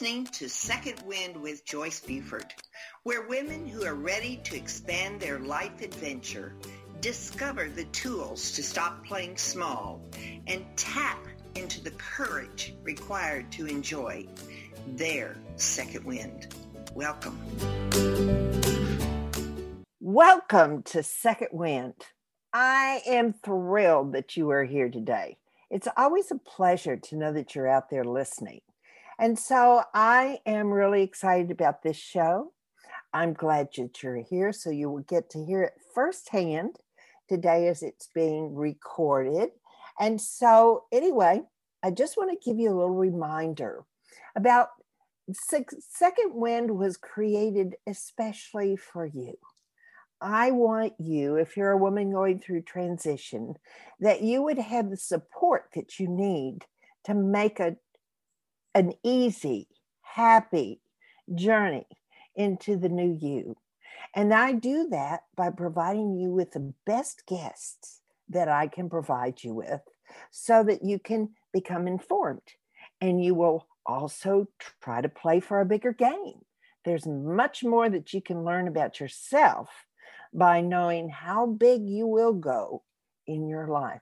[0.00, 2.54] listening to Second Wind with Joyce Buford,
[3.02, 6.54] where women who are ready to expand their life adventure
[7.02, 10.00] discover the tools to stop playing small
[10.46, 11.18] and tap
[11.54, 14.26] into the courage required to enjoy
[14.86, 16.54] their second wind.
[16.94, 17.38] Welcome.
[20.00, 22.06] Welcome to Second Wind.
[22.54, 25.36] I am thrilled that you are here today.
[25.68, 28.62] It's always a pleasure to know that you're out there listening.
[29.20, 32.54] And so I am really excited about this show.
[33.12, 36.76] I'm glad that you're here so you will get to hear it firsthand
[37.28, 39.50] today as it's being recorded.
[39.98, 41.42] And so, anyway,
[41.82, 43.84] I just want to give you a little reminder
[44.34, 44.68] about
[45.32, 49.34] Second Wind was created especially for you.
[50.22, 53.56] I want you, if you're a woman going through transition,
[54.00, 56.64] that you would have the support that you need
[57.04, 57.76] to make a
[58.74, 59.68] an easy,
[60.02, 60.80] happy
[61.34, 61.86] journey
[62.36, 63.56] into the new you.
[64.14, 69.42] And I do that by providing you with the best guests that I can provide
[69.42, 69.80] you with
[70.30, 72.40] so that you can become informed.
[73.00, 74.48] And you will also
[74.80, 76.40] try to play for a bigger game.
[76.84, 79.68] There's much more that you can learn about yourself
[80.32, 82.82] by knowing how big you will go
[83.26, 84.00] in your life.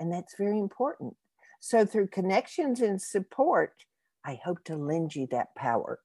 [0.00, 1.16] And that's very important.
[1.60, 3.72] So, through connections and support,
[4.24, 6.00] I hope to lend you that power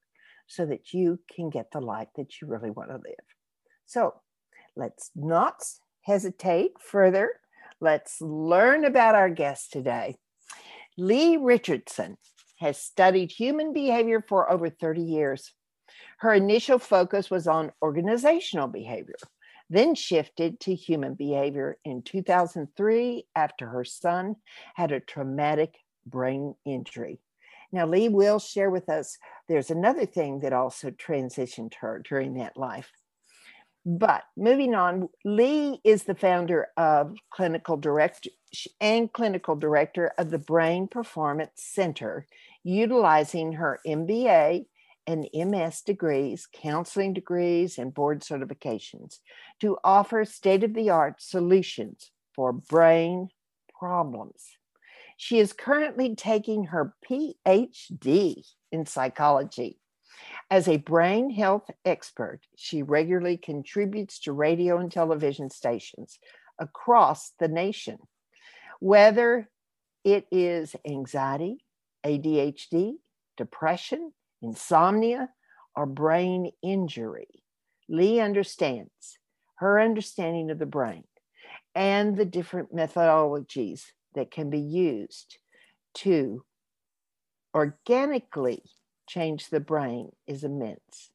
[0.46, 3.24] so that you can get the life that you really want to live.
[3.86, 4.14] So
[4.76, 5.62] let's not
[6.02, 7.30] hesitate further.
[7.80, 10.16] Let's learn about our guest today.
[10.96, 12.16] Leigh Richardson
[12.58, 15.52] has studied human behavior for over 30 years.
[16.18, 19.16] Her initial focus was on organizational behavior,
[19.68, 24.36] then shifted to human behavior in 2003 after her son
[24.74, 25.74] had a traumatic
[26.06, 27.18] brain injury.
[27.74, 32.56] Now, Leigh will share with us there's another thing that also transitioned her during that
[32.56, 32.92] life.
[33.84, 38.30] But moving on, Leigh is the founder of clinical director
[38.80, 42.28] and clinical director of the Brain Performance Center,
[42.62, 44.66] utilizing her MBA
[45.08, 49.18] and MS degrees, counseling degrees, and board certifications
[49.60, 53.30] to offer state of the art solutions for brain
[53.76, 54.56] problems.
[55.16, 59.78] She is currently taking her PhD in psychology.
[60.50, 66.18] As a brain health expert, she regularly contributes to radio and television stations
[66.58, 67.98] across the nation.
[68.80, 69.48] Whether
[70.04, 71.64] it is anxiety,
[72.04, 72.94] ADHD,
[73.36, 75.30] depression, insomnia,
[75.74, 77.28] or brain injury,
[77.88, 79.18] Leigh understands
[79.56, 81.04] her understanding of the brain
[81.74, 85.38] and the different methodologies that can be used
[85.94, 86.44] to
[87.54, 88.62] organically
[89.06, 91.10] change the brain is immense.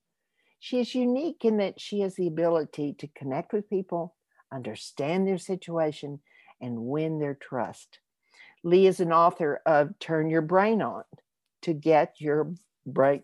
[0.59, 4.15] She is unique in that she has the ability to connect with people,
[4.53, 6.19] understand their situation,
[6.61, 7.99] and win their trust.
[8.63, 11.03] Leigh is an author of Turn Your Brain On
[11.61, 12.53] to get your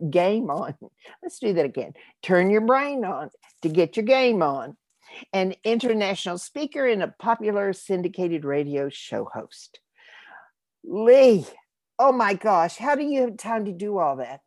[0.09, 0.75] game on.
[1.23, 1.93] Let's do that again.
[2.21, 3.29] Turn your brain on
[3.61, 4.77] to get your game on
[5.33, 9.79] an international speaker and a popular syndicated radio show host.
[10.83, 11.45] Leigh,
[11.99, 14.41] oh my gosh, how do you have time to do all that?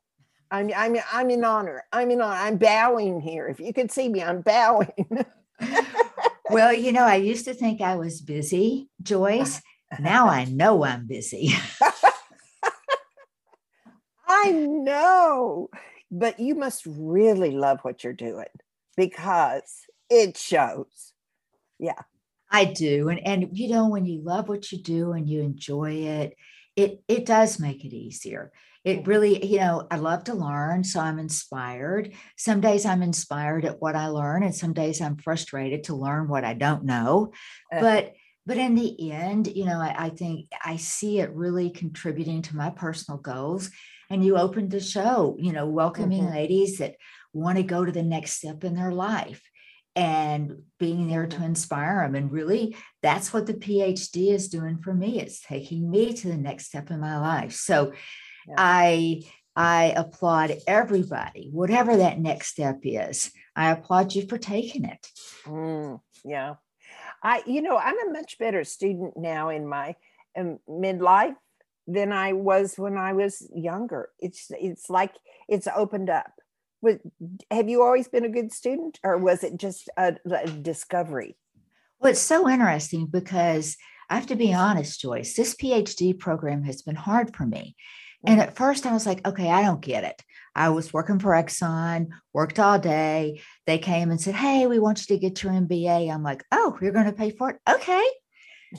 [0.50, 1.84] I'm I'm I'm in honor.
[1.92, 2.34] I'm in honor.
[2.34, 3.48] I'm bowing here.
[3.48, 4.92] If you could see me, I'm bowing.
[6.50, 9.60] well, you know, I used to think I was busy, Joyce.
[9.98, 11.52] Now I know I'm busy.
[14.28, 15.68] I know.
[16.10, 18.46] But you must really love what you're doing
[18.96, 21.12] because it shows.
[21.78, 22.00] Yeah.
[22.50, 23.08] I do.
[23.08, 26.36] And and you know, when you love what you do and you enjoy it,
[26.76, 28.52] it it does make it easier.
[28.84, 32.14] It really, you know, I love to learn, so I'm inspired.
[32.36, 36.28] Some days I'm inspired at what I learn, and some days I'm frustrated to learn
[36.28, 37.32] what I don't know.
[37.72, 37.80] Uh-huh.
[37.80, 38.14] But
[38.47, 42.56] but in the end, you know, I, I think I see it really contributing to
[42.56, 43.71] my personal goals.
[44.09, 46.33] And you opened the show, you know, welcoming mm-hmm.
[46.33, 46.94] ladies that
[47.34, 49.42] want to go to the next step in their life
[49.98, 52.15] and being there to inspire them.
[52.15, 55.21] And really, that's what the PhD is doing for me.
[55.21, 57.53] It's taking me to the next step in my life.
[57.53, 57.92] So
[58.47, 58.54] yeah.
[58.56, 59.22] I
[59.56, 63.33] I applaud everybody, whatever that next step is.
[63.56, 65.04] I applaud you for taking it.
[65.45, 66.54] Mm, yeah.
[67.24, 69.97] I, you know, I'm a much better student now in my
[70.39, 71.34] um, midlife
[71.89, 74.10] than I was when I was younger.
[74.21, 75.15] It's it's like
[75.48, 76.30] it's opened up
[77.51, 81.36] have you always been a good student or was it just a, a discovery?
[82.01, 83.77] Well, it's so interesting because
[84.09, 87.77] I have to be honest, Joyce, this PhD program has been hard for me
[88.27, 90.22] And at first I was like, okay, I don't get it.
[90.54, 93.41] I was working for Exxon, worked all day.
[93.66, 96.13] They came and said, Hey, we want you to get your MBA.
[96.13, 97.60] I'm like, Oh, you're going to pay for it?
[97.69, 98.04] Okay.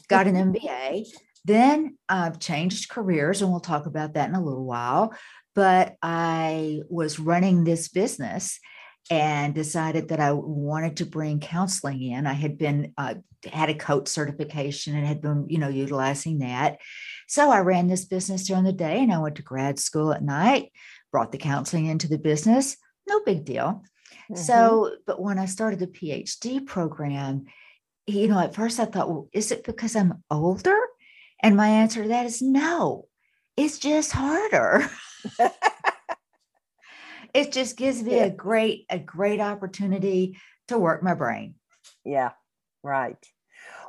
[0.07, 1.05] Got an MBA.
[1.45, 5.13] Then I've changed careers, and we'll talk about that in a little while.
[5.59, 8.61] But I was running this business
[9.11, 12.25] and decided that I wanted to bring counseling in.
[12.25, 16.77] I had been uh, had a coach certification and had been, you know, utilizing that.
[17.27, 20.23] So I ran this business during the day, and I went to grad school at
[20.23, 20.71] night.
[21.11, 22.77] Brought the counseling into the business.
[23.05, 23.83] No big deal.
[24.31, 24.35] Mm-hmm.
[24.37, 27.47] So, but when I started the PhD program,
[28.07, 30.79] you know, at first I thought, well, is it because I'm older?
[31.43, 33.08] And my answer to that is no,
[33.59, 34.89] it's just harder.
[37.33, 38.25] it just gives me yeah.
[38.25, 40.37] a great, a great opportunity
[40.69, 41.55] to work my brain.
[42.05, 42.31] Yeah,
[42.83, 43.17] right.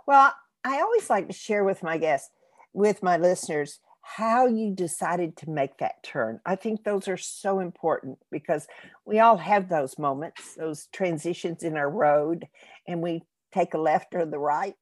[0.08, 0.34] Well,
[0.64, 2.30] I always like to share with my guests,
[2.72, 6.40] with my listeners, how you decided to make that turn.
[6.44, 8.66] I think those are so important because
[9.04, 12.48] we all have those moments, those transitions in our road,
[12.88, 13.22] and we
[13.52, 14.74] take a left or the right.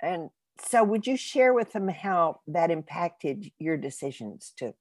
[0.00, 0.30] And
[0.60, 4.74] so would you share with them how that impacted your decisions to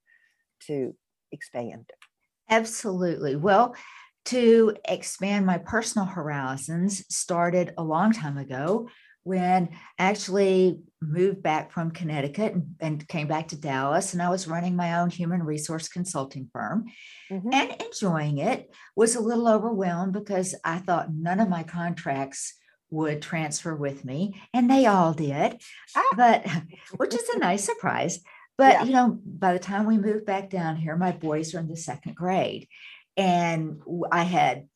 [0.68, 0.95] to
[1.31, 1.89] expand?
[2.50, 3.35] Absolutely.
[3.35, 3.75] Well,
[4.25, 8.89] to expand my personal horizons started a long time ago
[9.23, 9.69] when
[10.00, 14.13] I actually moved back from Connecticut and, came back to Dallas.
[14.13, 16.85] And I was running my own human resource consulting firm
[17.31, 17.53] mm-hmm.
[17.53, 18.73] and enjoying it.
[18.95, 22.56] Was a little overwhelmed because I thought none of my contracts
[22.91, 25.59] would transfer with me, and they all did.
[25.95, 26.13] Ah.
[26.15, 26.47] But
[26.97, 28.19] which is a nice surprise.
[28.57, 28.83] But yeah.
[28.83, 31.77] you know, by the time we moved back down here, my boys are in the
[31.77, 32.67] second grade.
[33.17, 34.67] And I had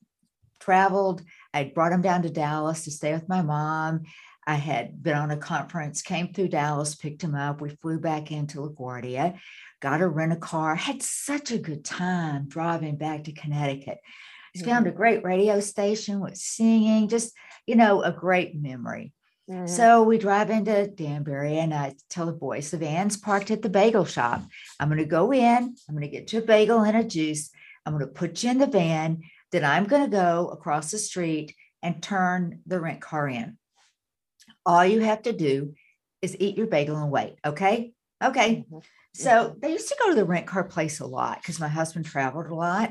[0.59, 1.21] traveled,
[1.53, 4.03] I brought them down to Dallas to stay with my mom.
[4.47, 7.61] I had been on a conference, came through Dallas, picked him up.
[7.61, 9.37] We flew back into LaGuardia,
[9.81, 13.99] got a rent a car, had such a good time driving back to Connecticut.
[14.55, 14.65] Mm-hmm.
[14.67, 17.33] Found a great radio station with singing, just,
[17.65, 19.13] you know, a great memory.
[19.49, 19.67] Mm-hmm.
[19.67, 23.69] So we drive into Danbury and I tell the boys the van's parked at the
[23.69, 24.43] bagel shop.
[24.79, 27.51] I'm going to go in, I'm going to get you a bagel and a juice.
[27.85, 29.21] I'm going to put you in the van.
[29.51, 33.57] Then I'm going to go across the street and turn the rent car in.
[34.65, 35.75] All you have to do
[36.23, 37.35] is eat your bagel and wait.
[37.45, 37.93] Okay.
[38.23, 38.65] Okay.
[38.67, 38.79] Mm-hmm.
[39.13, 39.59] So mm-hmm.
[39.61, 42.47] they used to go to the rent car place a lot because my husband traveled
[42.47, 42.89] a lot.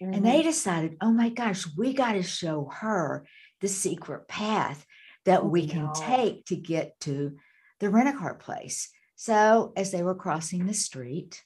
[0.00, 0.12] Mm-hmm.
[0.12, 3.26] And they decided, oh my gosh, we got to show her
[3.60, 4.84] the secret path
[5.24, 5.92] that we can no.
[5.94, 7.36] take to get to
[7.80, 8.90] the rent a car place.
[9.16, 11.42] So as they were crossing the street,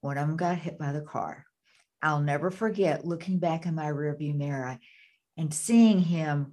[0.00, 1.44] one of them got hit by the car.
[2.02, 4.78] I'll never forget looking back in my rearview mirror
[5.36, 6.52] and seeing him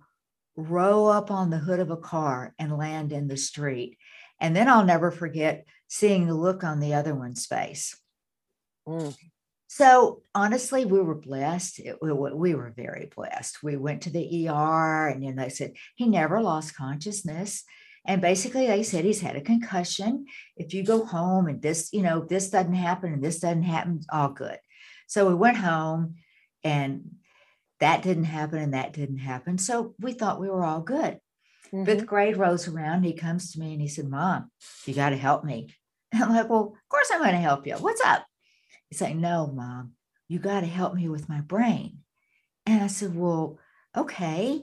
[0.55, 3.97] row up on the hood of a car and land in the street.
[4.39, 7.99] And then I'll never forget seeing the look on the other one's face.
[8.87, 9.15] Mm.
[9.75, 11.79] So honestly, we were blessed.
[11.79, 13.63] It, we, we, were very blessed.
[13.63, 17.63] We went to the ER and then they said he never lost consciousness.
[18.05, 20.27] And basically they said he's had a concussion.
[20.55, 24.01] If you go home and this, you know, this doesn't happen and this doesn't happen,
[24.11, 24.59] all good.
[25.07, 26.17] So we went home
[26.63, 27.09] and
[27.79, 29.57] that didn't happen and that didn't happen.
[29.57, 31.19] So we thought we were all good.
[31.73, 31.85] Mm-hmm.
[31.85, 33.05] Fifth grade rolls around.
[33.05, 34.51] He comes to me and he said, Mom,
[34.85, 35.73] you got to help me.
[36.13, 37.73] I'm like, Well, of course I'm going to help you.
[37.77, 38.23] What's up?
[38.93, 39.93] He's like, No, Mom,
[40.27, 41.97] you got to help me with my brain.
[42.67, 43.57] And I said, Well,
[43.97, 44.61] okay.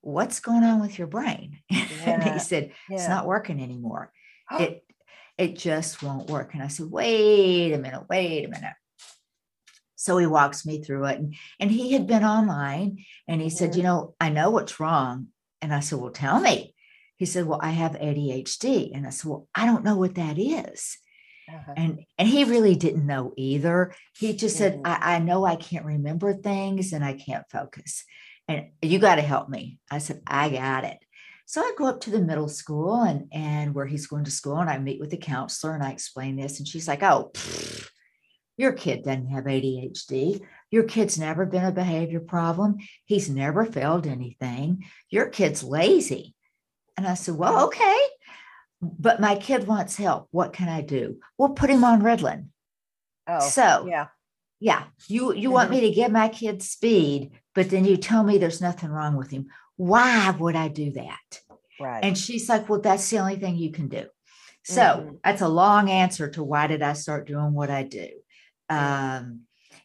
[0.00, 1.58] What's going on with your brain?
[1.68, 1.86] Yeah.
[2.06, 4.10] and he said, It's not working anymore.
[4.52, 4.86] it
[5.36, 6.54] it just won't work.
[6.54, 8.72] And I said, Wait a minute, wait a minute.
[9.96, 11.18] So he walks me through it.
[11.18, 13.80] And, and he had been online and he said, mm-hmm.
[13.80, 15.26] You know, I know what's wrong.
[15.60, 16.74] And I said, Well, tell me.
[17.18, 18.92] He said, Well, I have ADHD.
[18.94, 20.96] And I said, Well, I don't know what that is.
[21.48, 21.74] Uh-huh.
[21.76, 23.94] And and he really didn't know either.
[24.16, 24.86] He just said, mm-hmm.
[24.86, 28.04] I, I know I can't remember things and I can't focus.
[28.48, 29.78] And you got to help me.
[29.90, 30.98] I said, I got it.
[31.46, 34.58] So I go up to the middle school and and where he's going to school,
[34.58, 37.90] and I meet with the counselor and I explain this, and she's like, "Oh, pfft,
[38.56, 40.40] your kid doesn't have ADHD.
[40.70, 42.78] Your kid's never been a behavior problem.
[43.04, 44.84] He's never failed anything.
[45.10, 46.34] Your kid's lazy.
[46.96, 47.98] And I said, Well, okay.
[48.82, 50.28] But my kid wants help.
[50.32, 51.18] What can I do?
[51.38, 52.48] We'll put him on Ritalin.
[53.28, 54.08] Oh, so yeah.
[54.58, 54.84] Yeah.
[55.06, 55.52] You you mm-hmm.
[55.52, 59.16] want me to give my kid speed, but then you tell me there's nothing wrong
[59.16, 59.46] with him.
[59.76, 61.40] Why would I do that?
[61.80, 62.04] Right.
[62.04, 64.06] And she's like, Well, that's the only thing you can do.
[64.64, 65.14] So mm-hmm.
[65.24, 68.08] that's a long answer to why did I start doing what I do?
[68.68, 69.42] Um,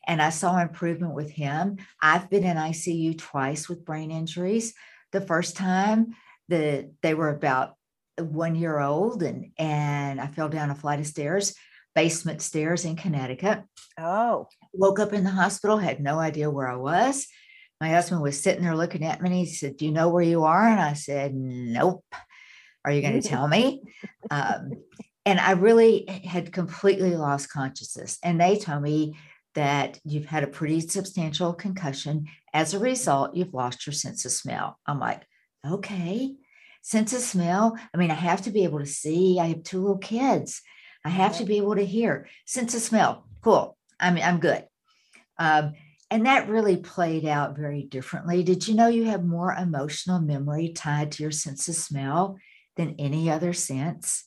[0.07, 1.77] and I saw improvement with him.
[2.01, 4.73] I've been in ICU twice with brain injuries.
[5.11, 6.15] The first time,
[6.47, 7.75] the they were about
[8.19, 11.53] one year old, and and I fell down a flight of stairs.
[11.95, 13.63] basement stairs in Connecticut.
[13.99, 17.25] Oh, Woke up in the hospital, had no idea where I was.
[17.81, 20.23] My husband was sitting there looking at me and he said, Do you know where
[20.23, 20.67] you are?
[20.67, 22.05] And I said, Nope.
[22.85, 23.81] Are you going to tell me?
[24.31, 24.71] Um,
[25.25, 28.17] and I really had completely lost consciousness.
[28.23, 29.17] And they told me
[29.55, 32.27] that you've had a pretty substantial concussion.
[32.53, 34.77] As a result, you've lost your sense of smell.
[34.85, 35.23] I'm like,
[35.67, 36.35] okay,
[36.87, 37.77] sense of smell.
[37.93, 39.39] I mean, I have to be able to see.
[39.41, 40.61] I have two little kids.
[41.03, 42.29] I have to be able to hear.
[42.45, 43.27] Sense of smell.
[43.41, 43.77] Cool.
[43.99, 44.63] I mean, I'm good.
[45.37, 45.73] Um,
[46.09, 48.41] and that really played out very differently.
[48.41, 52.37] Did you know you have more emotional memory tied to your sense of smell
[52.77, 54.23] than any other sense?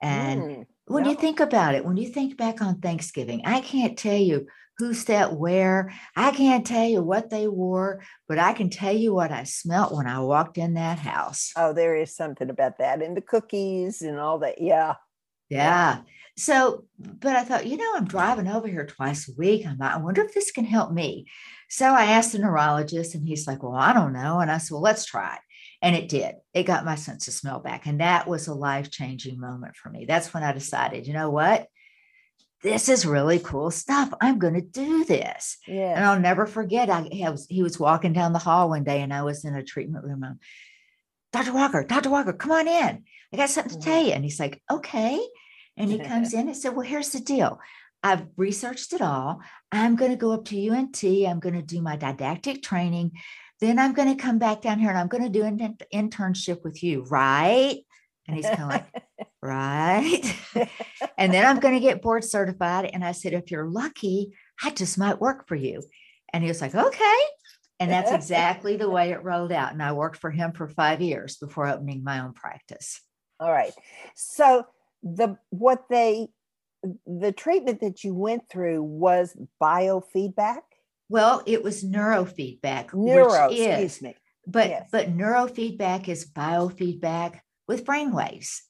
[0.00, 1.10] And mm, when yeah.
[1.10, 4.46] you think about it, when you think back on Thanksgiving, I can't tell you
[4.80, 5.92] who sat where.
[6.16, 9.94] I can't tell you what they wore, but I can tell you what I smelt
[9.94, 11.52] when I walked in that house.
[11.56, 14.60] oh, there is something about that, and the cookies and all that.
[14.60, 14.94] Yeah.
[15.48, 16.02] Yeah.
[16.36, 19.66] So, but I thought, you know, I'm driving over here twice a week.
[19.66, 21.26] I'm like, I wonder if this can help me.
[21.68, 24.40] So I asked the neurologist, and he's like, Well, I don't know.
[24.40, 25.40] And I said, Well, let's try it.
[25.82, 26.34] And it did.
[26.52, 27.86] It got my sense of smell back.
[27.86, 30.04] And that was a life changing moment for me.
[30.04, 31.68] That's when I decided, you know what?
[32.62, 34.12] This is really cool stuff.
[34.20, 35.56] I'm going to do this.
[35.66, 35.96] Yeah.
[35.96, 36.90] And I'll never forget.
[36.90, 39.54] I, I was, he was walking down the hall one day and I was in
[39.54, 40.22] a treatment room.
[40.22, 40.38] I'm,
[41.32, 41.54] Dr.
[41.54, 42.10] Walker, Dr.
[42.10, 43.04] Walker, come on in.
[43.32, 43.90] I got something to mm-hmm.
[43.90, 44.12] tell you.
[44.12, 45.20] And he's like, okay.
[45.76, 47.60] And he comes in and said, well, here's the deal.
[48.02, 49.40] I've researched it all.
[49.72, 51.02] I'm going to go up to UNT.
[51.04, 53.12] I'm going to do my didactic training.
[53.60, 56.08] Then I'm going to come back down here and I'm going to do an in-
[56.08, 57.78] internship with you, right?
[58.26, 59.04] And he's kind of like,
[59.42, 60.36] right.
[61.18, 62.90] and then I'm going to get board certified.
[62.92, 64.32] And I said, if you're lucky,
[64.62, 65.82] I just might work for you.
[66.32, 67.18] And he was like, okay.
[67.78, 69.72] And that's exactly the way it rolled out.
[69.72, 73.00] And I worked for him for five years before opening my own practice.
[73.38, 73.72] All right.
[74.14, 74.64] So
[75.02, 76.28] the what they
[77.06, 80.60] the treatment that you went through was biofeedback.
[81.08, 84.16] Well, it was neurofeedback, Neuro, which is, excuse me.
[84.46, 84.88] but yes.
[84.92, 88.60] but neurofeedback is biofeedback with brainwaves.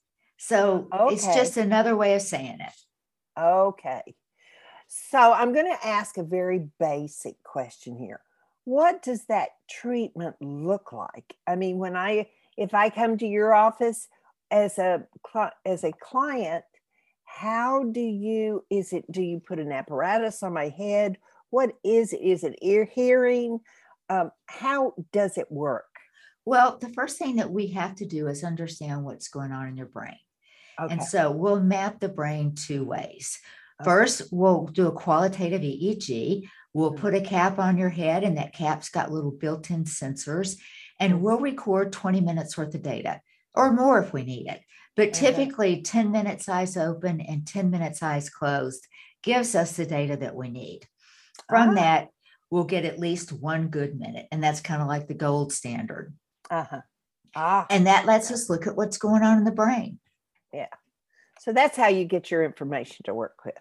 [0.43, 2.73] So it's just another way of saying it.
[3.39, 4.15] Okay.
[4.89, 8.21] So I'm going to ask a very basic question here.
[8.65, 11.37] What does that treatment look like?
[11.47, 14.09] I mean, when I if I come to your office
[14.51, 15.05] as a
[15.67, 16.65] as a client,
[17.25, 21.19] how do you is it do you put an apparatus on my head?
[21.51, 22.23] What is it?
[22.23, 23.61] Is it ear hearing?
[24.09, 25.85] Um, how does it work?
[26.47, 29.77] Well, the first thing that we have to do is understand what's going on in
[29.77, 30.17] your brain.
[30.81, 30.95] Okay.
[30.95, 33.39] And so we'll map the brain two ways.
[33.85, 36.47] First, we'll do a qualitative EEG.
[36.75, 36.99] We'll Mhm.
[36.99, 40.59] put a cap on your head, and that cap's got little built in sensors,
[40.99, 41.21] and Mhm.
[41.21, 43.21] we'll record 20 minutes worth of data
[43.55, 44.61] or more if we need it.
[44.97, 48.87] But typically, 10 minutes eyes open and 10 minutes eyes closed
[49.23, 50.87] gives us the data that we need.
[51.49, 51.75] From Ah.
[51.75, 52.09] that,
[52.51, 56.15] we'll get at least one good minute, and that's kind of like the gold standard.
[56.51, 56.83] Uh-huh.
[57.35, 57.67] Ah.
[57.71, 60.01] And that lets us look at what's going on in the brain.
[61.39, 63.55] So that's how you get your information to work with.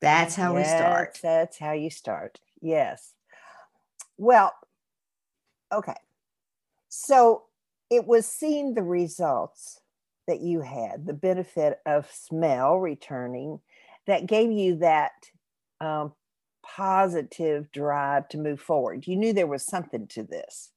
[0.00, 1.18] That's how we start.
[1.22, 2.38] That's how you start.
[2.60, 3.14] Yes.
[4.18, 4.52] Well,
[5.72, 5.94] okay.
[6.88, 7.44] So
[7.90, 9.80] it was seeing the results
[10.26, 13.60] that you had, the benefit of smell returning,
[14.06, 15.12] that gave you that
[15.80, 16.12] um,
[16.62, 19.06] positive drive to move forward.
[19.06, 20.70] You knew there was something to this.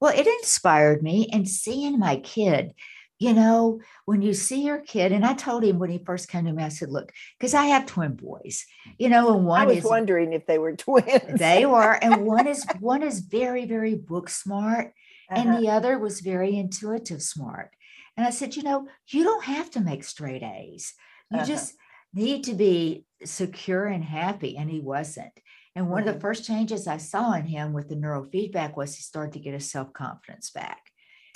[0.00, 2.74] Well, it inspired me and seeing my kid,
[3.20, 6.46] you know, when you see your kid, and I told him when he first came
[6.46, 8.64] to me, I said, look, because I have twin boys,
[8.98, 11.40] you know, and one I was is wondering if they were twins.
[11.40, 14.94] they were, and one is one is very, very book smart,
[15.30, 15.40] Uh-huh.
[15.42, 17.70] and the other was very intuitive smart.
[18.16, 20.94] And I said, you know, you don't have to make straight A's.
[21.30, 21.46] You Uh-huh.
[21.46, 21.74] just
[22.12, 24.56] need to be secure and happy.
[24.56, 25.32] And he wasn't.
[25.76, 26.14] And one of Mhm.
[26.14, 29.54] the first changes I saw in him with the neurofeedback was he started to get
[29.54, 30.90] his self-confidence back.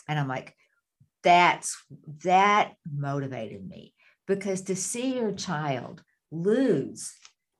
[0.08, 0.56] And I'm like,
[1.24, 1.76] that's
[2.22, 3.94] that motivated me
[4.26, 7.12] because to see your child lose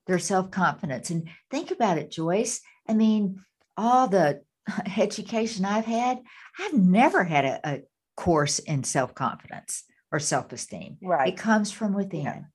[0.07, 2.61] their self-confidence and think about it, Joyce.
[2.87, 3.41] I mean,
[3.75, 4.41] all the
[4.97, 6.21] education I've had,
[6.59, 7.81] I've never had a, a
[8.15, 10.97] course in self-confidence or self-esteem.
[11.01, 11.29] right.
[11.29, 12.45] It comes from within.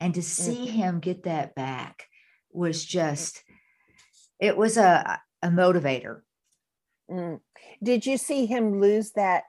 [0.00, 2.04] And to see him get that back
[2.52, 3.42] was just,
[4.40, 6.20] it was a, a motivator.
[7.10, 7.40] Mm.
[7.82, 9.44] Did you see him lose that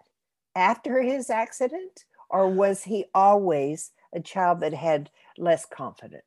[0.59, 6.23] after his accident, or was he always a child that had less confidence?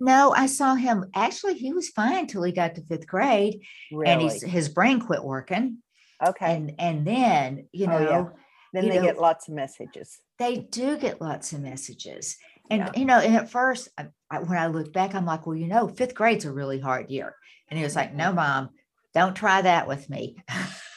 [0.00, 3.60] No, I saw him actually, he was fine till he got to fifth grade
[3.92, 4.10] Really?
[4.12, 5.78] and he's, his brain quit working.
[6.26, 6.56] okay.
[6.56, 8.24] And and then, you Oh, know, yeah.
[8.72, 10.18] then they know- get lots of messages.
[10.38, 12.36] they do get lots of messages.
[12.70, 12.90] And Yeah.
[12.94, 15.66] you know, and at first, I, I, when I look back, I'm like, well, you
[15.68, 17.34] know, fifth grade's a really hard year.
[17.68, 18.36] And he was like, no, mm-hmm.
[18.36, 18.70] mom,
[19.14, 20.36] don't try that with me.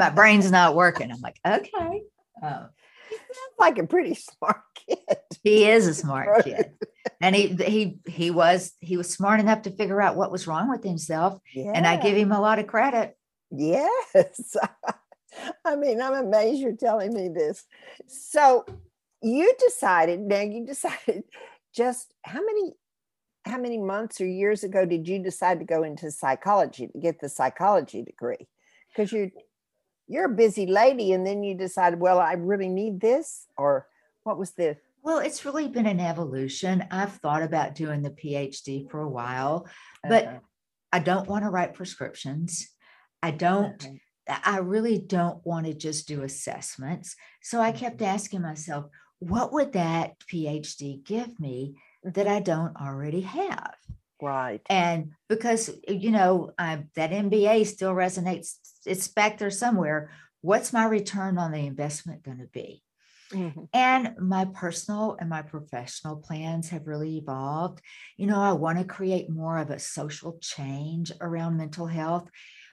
[0.00, 1.12] My brain's not working.
[1.12, 2.02] I'm like, okay.
[2.42, 2.66] Uh,
[3.58, 4.98] like a pretty smart kid.
[5.44, 6.72] he is a smart kid,
[7.20, 10.70] and he he he was he was smart enough to figure out what was wrong
[10.70, 11.72] with himself, Yeah.
[11.74, 13.14] and I give him a lot of credit.
[13.50, 14.56] Yes.
[15.64, 17.64] I mean, I'm amazed you're telling me this.
[18.08, 18.64] So
[19.22, 21.24] you decided, now you decided
[21.74, 22.72] just how many
[23.44, 27.20] how many months or years ago did you decide to go into psychology to get
[27.20, 28.48] the psychology degree?
[28.88, 29.30] Because you're
[30.10, 33.86] you're a busy lady and then you decide well, I really need this, or
[34.24, 36.84] what was the Well, it's really been an evolution.
[36.90, 39.68] I've thought about doing the PhD for a while,
[40.02, 40.38] but uh-huh,
[40.92, 42.68] I don't want to write prescriptions.
[43.22, 43.94] I don't uh-huh.
[44.44, 47.16] I really don't want to just do assessments.
[47.42, 48.86] So I kept asking myself,
[49.18, 53.74] what would that PhD give me that I don't already have?
[54.22, 54.60] Right.
[54.68, 60.10] And because, you know, I, that MBA still resonates, it's back there somewhere.
[60.40, 62.82] What's my return on the investment going to be?
[63.32, 63.68] Mhm.
[63.72, 67.80] And my personal and my professional plans have really evolved.
[68.16, 72.28] You know, I want to create more of a social change around mental health.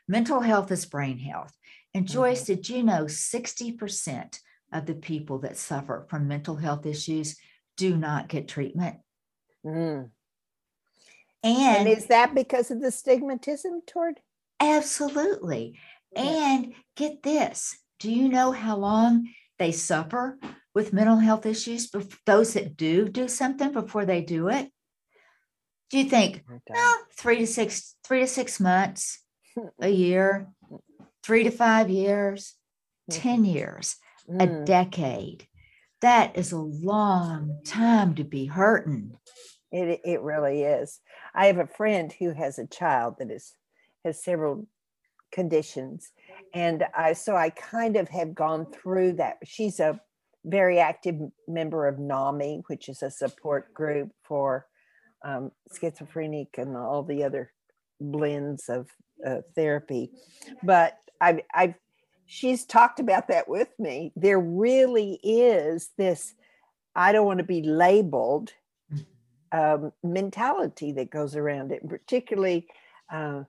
[0.08, 1.54] Mental health is brain health.
[1.94, 4.40] And Joyce, did you know 60%
[4.72, 7.38] of the people that suffer from mental health issues
[7.76, 8.98] do not get treatment?
[9.66, 10.10] Mm.
[11.44, 14.20] And, And is that because of the stigmatism toward?
[14.60, 15.80] absolutely.
[16.16, 16.22] Yeah.
[16.24, 19.28] And get this do you know how long
[19.58, 20.38] they suffer
[20.74, 21.92] with mental health issues?
[22.26, 24.72] Those that do do something before they do it?
[25.90, 29.24] Do you think No, three to six, three to six months,
[29.82, 30.50] a year,
[31.24, 32.56] three to five years,
[33.10, 33.98] 10 years,
[34.30, 34.66] a Mm.
[34.66, 35.48] decade.
[36.02, 39.18] That is a long time to be hurting.
[39.72, 41.00] It it really is.
[41.36, 43.54] I have a friend who has a child that is
[44.06, 44.68] has several
[45.32, 46.12] conditions,
[46.54, 49.38] and I so I kind of have gone through that.
[49.44, 50.00] She's a
[50.46, 51.16] very active
[51.48, 54.66] member of NAMI, which is a support group for
[55.26, 57.52] um, schizophrenic and all the other
[58.00, 58.88] blends of
[59.26, 60.12] uh, therapy.
[60.64, 61.74] But I've I've
[62.26, 64.14] she's talked about that with me.
[64.16, 66.36] There really is this.
[66.96, 68.54] I don't want to be labeled
[69.52, 72.68] um, mentality that goes around it, particularly
[73.12, 73.44] uh,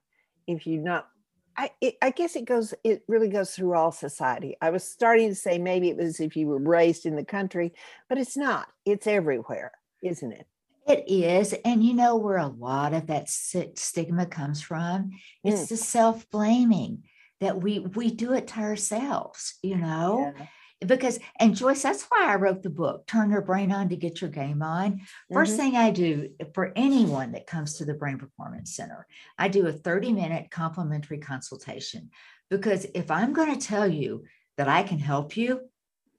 [0.46, 1.08] if you're not.
[1.56, 2.72] I, it, I guess it goes.
[2.84, 4.56] It really goes through all society.
[4.60, 7.72] I was starting to say maybe it was if you were raised in the country,
[8.08, 8.68] but it's not.
[8.84, 10.46] It's everywhere, isn't it?
[10.86, 11.52] It is.
[11.64, 15.10] And you know where a lot of that stigma comes from?
[15.44, 15.68] It's Mm.
[15.68, 17.02] the self blaming
[17.40, 20.32] that we we do it to ourselves, you know?
[20.36, 20.46] Yeah.
[20.86, 24.20] Because, and Joyce, that's why I wrote the book, Turn Your Brain On to Get
[24.20, 25.00] Your Game On.
[25.32, 25.56] 1st Mhm.
[25.56, 29.72] thing I do for anyone that comes to the Brain Performance Center, I do a
[29.72, 32.10] 30 minute complimentary consultation.
[32.48, 34.24] Because if I'm going to tell you
[34.56, 35.68] that I can help you,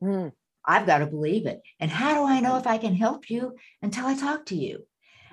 [0.02, 0.32] Mm,
[0.65, 1.62] I've got to believe it.
[1.80, 4.86] And how do I know if I can help you until I talk to you?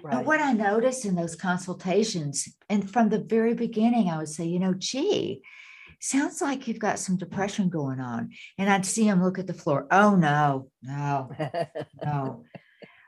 [0.02, 0.16] right.
[0.16, 4.44] And what I noticed in those consultations, and from the very beginning, I would say,
[4.46, 5.42] you know, gee,
[6.00, 8.30] sounds like you've got some depression going on.
[8.58, 9.86] And I'd see him look at the floor.
[9.90, 11.30] Oh, no, no,
[12.04, 12.44] no.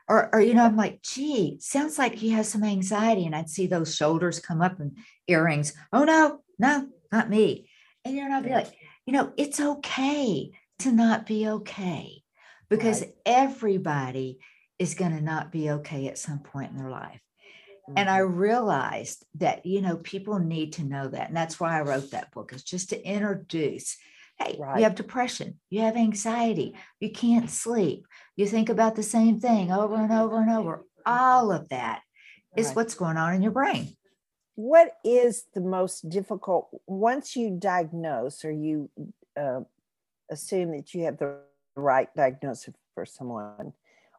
[0.07, 3.25] Or, or, you know, I'm like, gee, sounds like he has some anxiety.
[3.25, 4.97] And I'd see those shoulders come up and
[5.27, 5.73] earrings.
[5.93, 7.69] Oh, no, no, not me.
[8.03, 8.73] And, you know, I'd be like,
[9.05, 12.23] you know, it's okay to not be okay
[12.69, 13.13] because Right.
[13.25, 14.39] everybody
[14.77, 17.21] is going to not be okay at some point in their life.
[17.95, 18.37] And I Mhm.
[18.37, 21.27] realized that, you know, people need to know that.
[21.27, 23.97] And that's why I wrote that book, is just to introduce
[24.37, 24.77] hey, Right.
[24.77, 29.69] you have depression, you have anxiety, you can't sleep, you think about the same thing
[29.71, 30.85] over and over and over.
[31.05, 32.03] All of that
[32.55, 32.75] is Right.
[32.77, 33.95] what's going on in your brain.
[34.55, 38.89] what is the most difficult once you diagnose or you
[39.37, 39.61] uh,
[40.29, 41.37] assume that you have the
[41.75, 43.71] right diagnosis for someone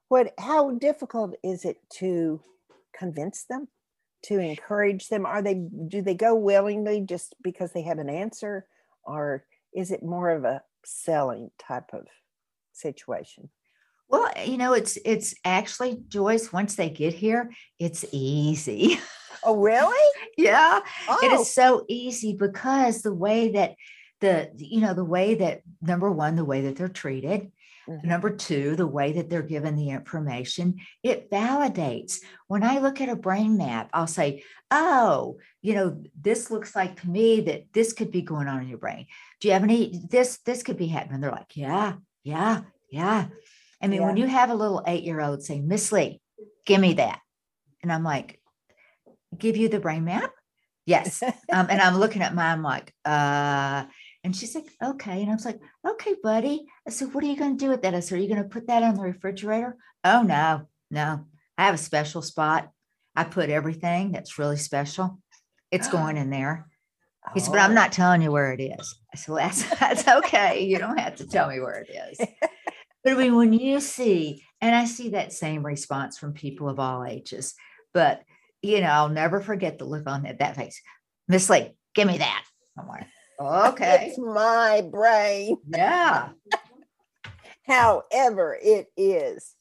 [0.08, 2.40] what how difficult is it to
[3.00, 3.66] convince them
[4.24, 5.26] to encourage them?
[5.26, 8.66] Are they do they go willingly just because they have an answer?
[9.02, 12.06] Or is it more of a selling type of
[12.72, 13.48] situation?
[14.08, 19.00] Well, you know, it's it's actually Joyce, once they get here, it's easy.
[19.44, 20.10] oh really?
[20.36, 20.78] Yeah.
[21.22, 21.40] It oh.
[21.40, 23.76] is so easy because the way that
[24.20, 27.50] the you know the way that number one the way that they're treated
[27.88, 28.04] Mhm.
[28.04, 33.08] number two the way that they're given the information it validates when i look at
[33.08, 37.92] a brain map i'll say oh you know this looks like to me that this
[37.92, 39.06] could be going on in your brain
[39.40, 43.26] do you have any this this could be happening they're like yeah yeah yeah
[43.82, 46.20] I mean, when you have a little eight year old say, Miss Leigh,
[46.66, 47.20] give me that.
[47.82, 48.40] And I'm like,
[49.36, 50.32] give you the brain map?
[50.84, 51.22] Yes.
[51.52, 53.84] um, and I'm looking at mine like, uh,
[54.24, 55.22] and she's like, okay.
[55.22, 56.66] And I was like, okay, buddy.
[56.86, 57.94] I said, what are you going to do with that?
[57.94, 59.76] I said, are you going to put that on the refrigerator?
[60.04, 61.24] Oh, no, no.
[61.56, 62.70] I have a special spot.
[63.16, 65.18] I put everything that's really special.
[65.70, 66.66] It's going in there.
[67.34, 67.74] He said, but I'm Oh.
[67.74, 68.98] not telling you where it is.
[69.12, 70.64] I said, well, that's, that's okay.
[70.64, 72.26] You don't have to tell me where it is.
[73.02, 76.78] But I mean, when you see, and I see that same response from people of
[76.78, 77.54] all ages,
[77.94, 78.20] but
[78.60, 80.82] you know, I'll never forget the look on that, that face.
[81.26, 82.44] Miss Leigh, give me that.
[82.78, 83.06] I'm like,
[83.40, 84.08] okay.
[84.08, 85.56] It's my brain.
[85.66, 86.30] Yeah.
[87.66, 89.54] however it is.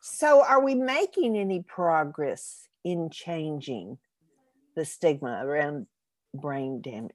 [0.00, 3.98] So, are we making any progress in changing
[4.76, 5.86] the stigma around
[6.34, 7.12] brain damage,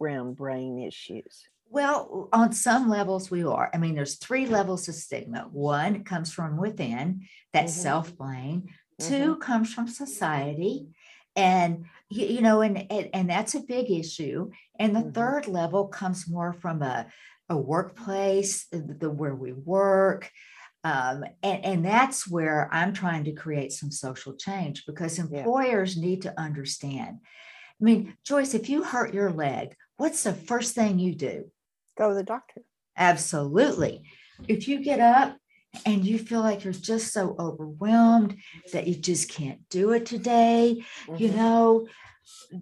[0.00, 1.44] around brain issues?
[1.68, 3.70] Well, on some levels, we are.
[3.72, 5.48] I mean, there's three levels of stigma.
[5.50, 7.82] One comes from within, that's Mhm.
[7.82, 8.68] self blame.
[8.98, 10.88] Two comes from society.
[11.34, 14.50] And you, you know, and, and and that's a big issue.
[14.78, 15.14] And the Mhm.
[15.14, 17.06] third level comes more from a,
[17.48, 20.30] a workplace, the, the where we work.
[20.84, 26.22] Um, and, and that's where I'm trying to create some social change because employers need
[26.22, 27.18] to understand.
[27.80, 31.50] I mean, Joyce, if you hurt your leg, what's the first thing you do?
[31.96, 32.62] Go to the doctor.
[32.96, 34.02] Absolutely.
[34.48, 35.36] If you get up
[35.86, 38.36] and you feel like you're just so overwhelmed
[38.72, 40.84] that you just can't do it today,
[41.18, 41.34] you Mhm.
[41.36, 41.88] know,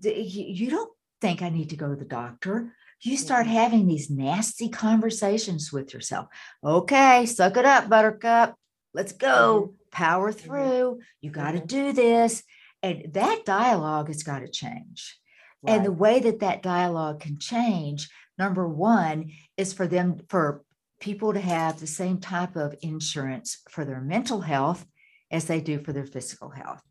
[0.02, 2.74] you you don't think I need to go to the doctor.
[3.02, 3.50] You start Mhm.
[3.50, 6.28] having these nasty conversations with yourself.
[6.64, 8.56] Okay, suck it up, buttercup.
[8.94, 9.74] Let's go.
[9.90, 11.00] Power through.
[11.20, 11.66] You got to Mhm.
[11.66, 12.42] do this.
[12.82, 15.18] And that dialogue has got to change.
[15.66, 20.64] And the way that that dialogue can change, number one, is for them, for
[21.00, 24.86] people to have the same type of insurance for their mental health
[25.30, 26.82] as they do for their physical health.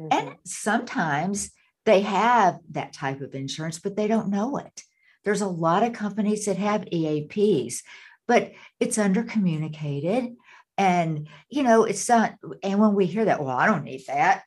[0.00, 0.08] Mhm.
[0.12, 1.50] And sometimes
[1.84, 4.82] they have that type of insurance, but they don't know it.
[5.24, 7.82] There's a lot of companies that have EAPs,
[8.26, 10.36] but it's under communicated.
[10.78, 14.44] And, you know, it's not, and when we hear that, well, I don't need that,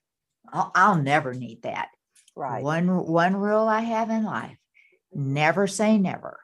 [0.52, 1.90] I'll, I'll never need that.
[2.36, 2.64] right.
[2.64, 4.58] One one rule I have in life:
[5.14, 6.40] never say never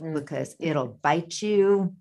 [0.00, 0.14] Mm.
[0.14, 1.94] because it'll bite you.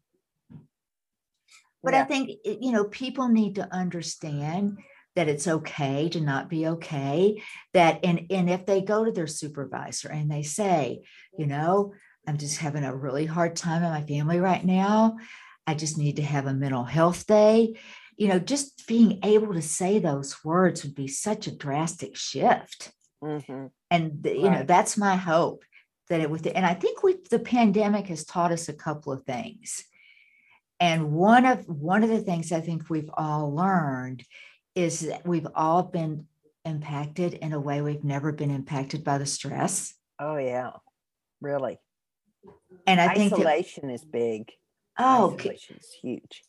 [1.83, 4.79] But I think you know people need to understand
[5.15, 7.41] that it's okay to not be okay.
[7.73, 11.01] That and and if they go to their supervisor and they say,
[11.37, 11.93] you know,
[12.25, 15.17] I'm just having a really hard time in my family right now.
[15.67, 17.75] I just need to have a mental health day.
[18.15, 22.93] You know, just being able to say those words would be such a drastic shift
[23.21, 23.71] Mhm.
[23.89, 25.63] and the- you know that's my hope
[26.09, 29.23] that it would and i think we the pandemic has taught us a couple of
[29.23, 29.85] things
[30.79, 34.23] and one of one of the things i think we've all learned
[34.75, 36.25] is that we've all been
[36.65, 40.71] impacted in a way we've never been impacted by the stress Oh yeah,
[41.41, 41.79] really.
[42.87, 44.51] and i think that, Isolation is big.
[44.99, 46.43] oh Isolation is huge.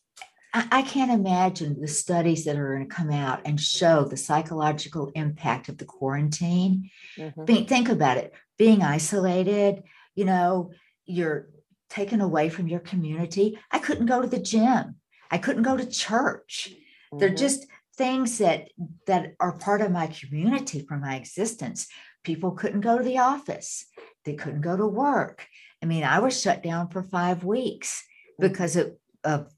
[0.57, 5.11] I, can't imagine the studies that are going to come out and show the psychological
[5.17, 7.69] impact of the quarantine Mhm.
[7.69, 9.83] Think about it being isolated
[10.15, 10.71] you know
[11.05, 11.49] you're
[11.91, 13.59] taken away from your community.
[13.71, 14.97] I couldn't go to the gym.
[15.31, 16.71] I couldn't go to church.
[17.13, 17.39] They're Mhm.
[17.39, 18.69] just things that
[19.07, 21.87] that are part of my community for my existence.
[22.25, 23.87] People couldn't go to the office.
[24.25, 25.47] They couldn't go to work.
[25.83, 28.03] I mean i was shut down for five weeks
[28.41, 29.53] because of, of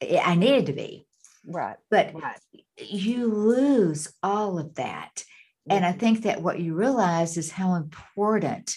[0.00, 1.06] i needed to be.
[1.46, 1.76] Right.
[1.90, 2.40] but Right.
[2.78, 5.24] you lose all of that
[5.68, 5.98] and I Mhm.
[5.98, 8.76] think that what you realize is how important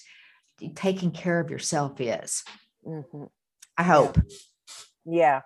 [0.76, 2.44] taking care of yourself is.
[2.86, 3.30] Mhm.
[3.78, 4.18] I hope.
[5.06, 5.42] Yeah.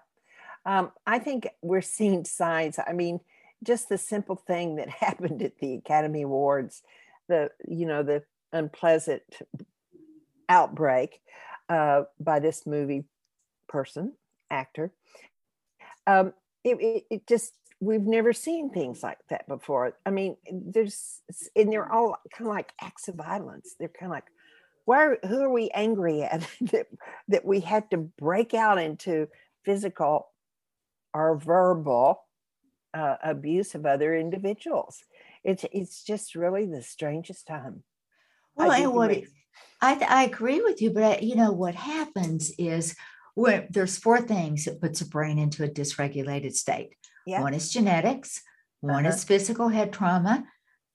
[0.65, 2.79] Um, I think we're seeing signs.
[2.79, 3.19] I mean,
[3.63, 6.83] just the simple thing that happened at the Academy Awards,
[7.27, 8.23] the, you know, the
[8.53, 9.23] unpleasant
[10.49, 11.21] outbreak
[11.69, 13.05] uh, by this movie
[13.67, 14.13] person,
[14.49, 14.93] actor.
[16.05, 19.97] Um, it, it, it just, we've never seen things like that before.
[20.05, 21.21] I mean, there's,
[21.55, 23.75] and they're all kind of like acts of violence.
[23.77, 24.27] They're kind of like,
[24.85, 26.87] why, who are we angry at that,
[27.27, 29.27] that we had to break out into
[29.65, 30.27] physical
[31.13, 32.21] or verbal
[32.93, 35.03] uh, abuse of other individuals.
[35.43, 37.83] It's it's just really the strangest time.
[38.57, 39.11] I Well, and what.
[39.81, 42.95] I, I agree with you, but I, you know what happens is
[43.33, 46.95] where there's four things that puts a brain into a dysregulated state.
[47.25, 47.41] Yeah.
[47.41, 48.41] One is genetics,
[48.79, 49.15] one Uh-huh.
[49.15, 50.45] is physical head trauma,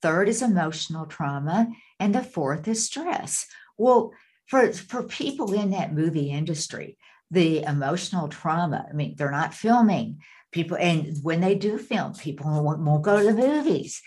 [0.02, 1.68] third is emotional trauma,
[2.00, 3.46] and the fourth is stress.
[3.78, 4.12] Well,
[4.46, 6.98] for for people in that movie industry,
[7.30, 8.86] the emotional trauma.
[8.88, 10.20] I mean, they're not filming
[10.52, 14.00] people, and when they do film, people won't, won't go to the movies,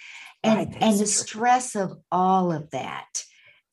[0.43, 1.05] and Right, and the true.
[1.05, 3.23] stress of all of that.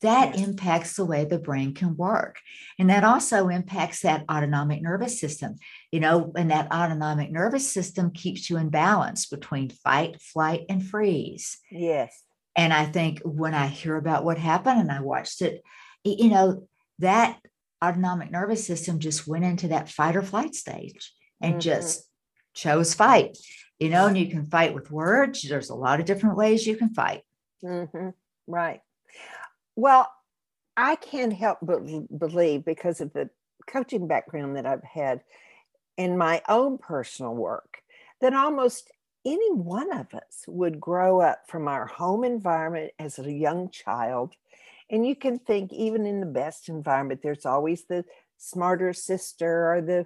[0.01, 0.47] That Yes.
[0.47, 2.39] impacts the way the brain can work.
[2.77, 5.55] And that also impacts that autonomic nervous system.
[5.91, 10.85] You know, and that autonomic nervous system keeps you in balance between fight, flight, and
[10.85, 11.57] freeze.
[11.71, 12.23] Yes.
[12.55, 15.61] And I think when I hear about what happened and I watched it,
[16.03, 16.67] you know,
[16.99, 17.39] that
[17.83, 21.61] autonomic nervous system just went into that fight or flight stage and Mhm.
[21.61, 22.09] just
[22.53, 23.37] chose fight.
[23.79, 25.43] You know, and you can fight with words.
[25.43, 27.21] There's a lot of different ways you can fight.
[27.61, 28.09] hmm
[28.47, 28.81] Right.
[29.77, 30.11] Well,
[30.75, 31.81] I can't help but
[32.17, 33.29] believe because of the
[33.67, 35.21] coaching background that I've had
[35.97, 37.83] in my own personal work
[38.19, 38.91] that almost
[39.23, 44.33] any one of us would grow up from our home environment as a young child.
[44.89, 48.03] And you can think, even in the best environment, there's always the
[48.37, 50.05] smarter sister or the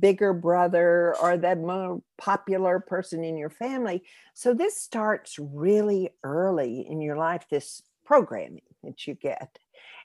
[0.00, 4.02] bigger brother or the more popular person in your family.
[4.34, 9.58] So this starts really early in your life, this programming that you get.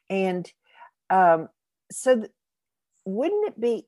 [0.09, 0.51] And
[1.09, 1.47] um,
[1.91, 2.31] so, th-
[3.05, 3.87] wouldn't it be,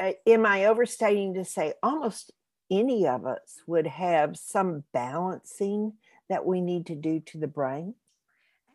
[0.00, 2.32] uh, am I overstating to say almost
[2.70, 5.94] any of us would have some balancing
[6.28, 7.94] that we need to do to the brain?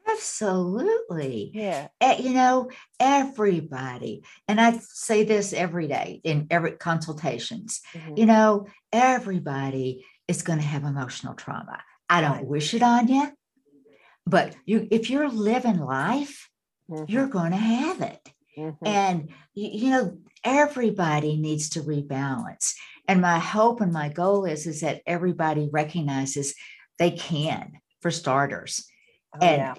[0.10, 1.52] Absolutely.
[1.54, 1.88] Yeah.
[2.20, 2.70] You know,
[3.00, 8.18] everybody, and I say this every day in every consultations, Mhm.
[8.18, 11.82] you know, everybody is going to have emotional trauma.
[12.10, 12.46] I don't Right.
[12.46, 13.32] wish it on you,
[14.26, 16.50] but you if you're living life,
[16.90, 17.10] Mhm.
[17.10, 18.30] you're going to have it.
[18.58, 18.78] Mhm.
[18.86, 22.74] And you, you know, everybody needs to rebalance.
[23.08, 26.54] And my hope and my goal is is that everybody recognizes
[27.00, 28.86] they can, for starters.
[29.34, 29.76] Oh, and yeah.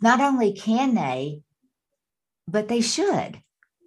[0.00, 1.42] not only can they,
[2.48, 3.42] but they should.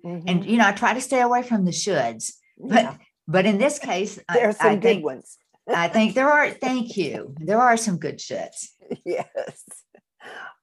[0.05, 0.23] Mhm.
[0.27, 2.97] And you know, I try to stay away from the shoulds, but Yeah.
[3.27, 5.38] but in this case, I- there are some I, good think ones.
[5.67, 6.51] I think there are.
[6.51, 7.34] Thank you.
[7.39, 8.69] There are some good shoulds.
[9.06, 9.63] yes.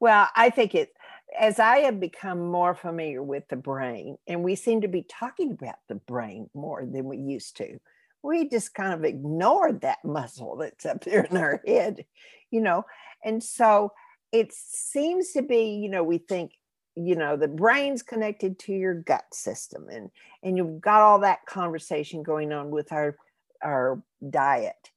[0.01, 0.91] Well, I think it,
[1.38, 5.53] as I have become more familiar with the brain, and we seem to be talking
[5.53, 7.79] about the brain more than we used to,
[8.23, 12.05] we just kind of ignored that muscle that's up there in our head,
[12.51, 12.85] you know.
[13.25, 13.93] And so
[14.31, 16.53] it seems to be, you know, we think,
[16.95, 20.11] you know, the brain's connected to your gut system, and
[20.43, 23.17] and you've got all that conversation going on with our
[23.62, 24.91] our diet,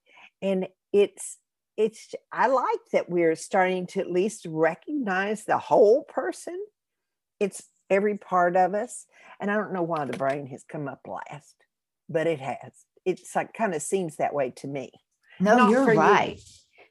[0.45, 1.38] and it's
[1.75, 6.58] it's i like that we're starting to at least recognize the whole person
[7.39, 9.05] it's every part of us
[9.39, 11.55] and i don't know why the brain has come up last
[12.08, 12.71] but it has
[13.05, 14.91] it's like kind of seems that way to me
[15.39, 15.99] No, Not you're for you.
[15.99, 16.39] right.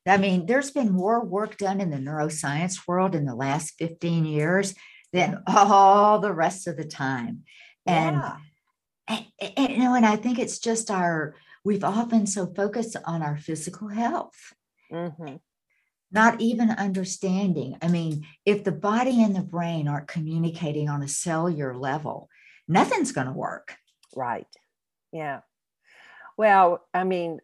[0.06, 4.26] I mean, there's been more work done in the neuroscience world in the last 15
[4.26, 4.74] years
[5.14, 7.44] than all the rest of the time.
[7.86, 8.36] And yeah
[9.08, 9.24] and,
[9.56, 11.34] and, you know, and I think it's just our
[11.64, 14.52] we've all been so focused on our physical health,
[14.92, 15.40] Mhm.
[16.10, 17.76] not even understanding.
[17.82, 22.28] I mean, if the body and the brain aren't communicating on a cellular level,
[22.68, 23.76] nothing's going to work.
[24.16, 24.46] right
[25.12, 25.40] yeah
[26.38, 27.40] well i mean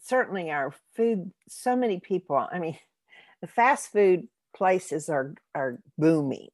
[0.00, 2.78] certainly our food so many people i mean
[3.42, 6.48] the fast food places are are booming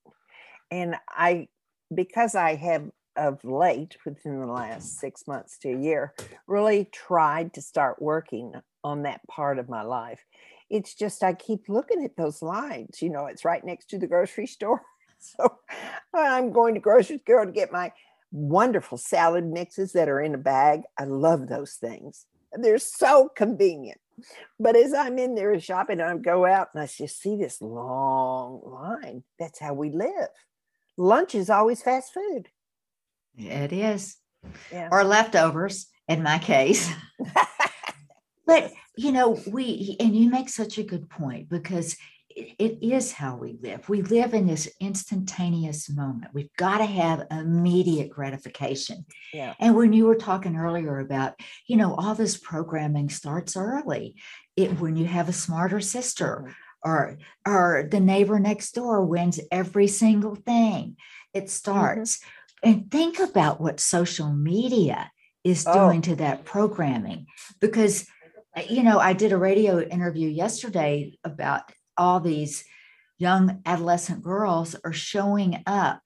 [0.71, 1.47] and i
[1.95, 6.15] because i have of late within the last six months to a year
[6.47, 8.53] really tried to start working
[8.85, 10.25] on that part of my life.
[10.71, 14.07] It's just i keep looking at those lines you know it's right next to the
[14.07, 14.83] grocery store.
[15.25, 15.59] So
[16.13, 17.93] i'm going to grocery store to get my
[18.33, 20.81] wonderful salad mixes that are in a bag.
[20.99, 22.27] I love those things.
[22.53, 24.01] They're so convenient.
[24.59, 28.63] But as i'm in there shopping i go out and i just see this long
[28.65, 29.23] line.
[29.39, 30.35] That's how we live.
[30.97, 32.49] Lunch is always fast food
[33.37, 34.17] It is,
[34.73, 36.91] yeah or leftovers in my case.
[38.47, 41.97] But you know, we and you make such a good point because
[42.35, 43.89] it, is how we live.
[43.89, 46.33] We live in this instantaneous moment.
[46.35, 49.05] We've got to have immediate gratification.
[49.33, 51.35] yeah And when you were talking earlier about,
[51.67, 54.17] you know, all this programming starts early.
[54.57, 56.55] It when you have a smarter sister Mhm.
[56.85, 60.97] or or the neighbor next door wins every single thing.
[61.33, 62.21] It starts.
[62.63, 65.11] And think about what social media
[65.45, 65.89] is Oh.
[65.89, 67.27] doing to that programming
[67.61, 68.07] because
[68.69, 71.63] you know, I did a radio interview yesterday about
[71.97, 72.65] all these
[73.19, 76.03] young adolescent girls are showing up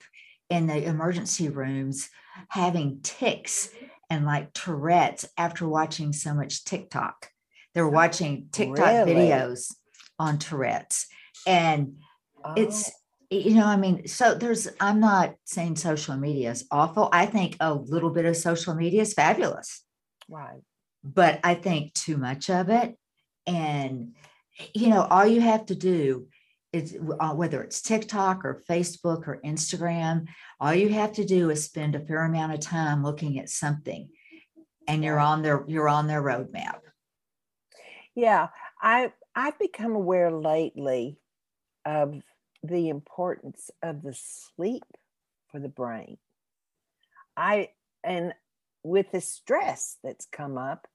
[0.48, 2.08] in the emergency rooms
[2.48, 3.70] having tics
[4.10, 7.30] and like Tourette's after watching so much TikTok.
[7.74, 9.14] They're oh, watching TikTok Really?
[9.14, 9.74] videos
[10.18, 11.06] on Tourette's.
[11.46, 11.96] And
[12.56, 12.92] it's Oh,
[13.30, 17.08] you know, I mean, so there's, I'm not saying social media is awful.
[17.12, 19.82] I think a little bit of social media is fabulous.
[20.28, 20.60] Right.
[21.04, 22.96] But I think too much of it.
[23.46, 24.14] And,
[24.74, 26.28] you know, all you have to do
[26.72, 30.26] is uh, whether it's TikTok or Facebook or Instagram,
[30.60, 34.08] all you have to do is spend a fair amount of time looking at something
[34.88, 36.78] and you're on their you're on their roadmap.
[38.14, 38.48] Yeah,
[38.80, 41.18] I I've become aware lately
[41.84, 42.22] of
[42.68, 44.84] the importance of the sleep
[45.50, 46.18] for the brain.
[47.36, 47.70] I
[48.04, 48.34] and
[48.82, 50.86] with the stress that's come up,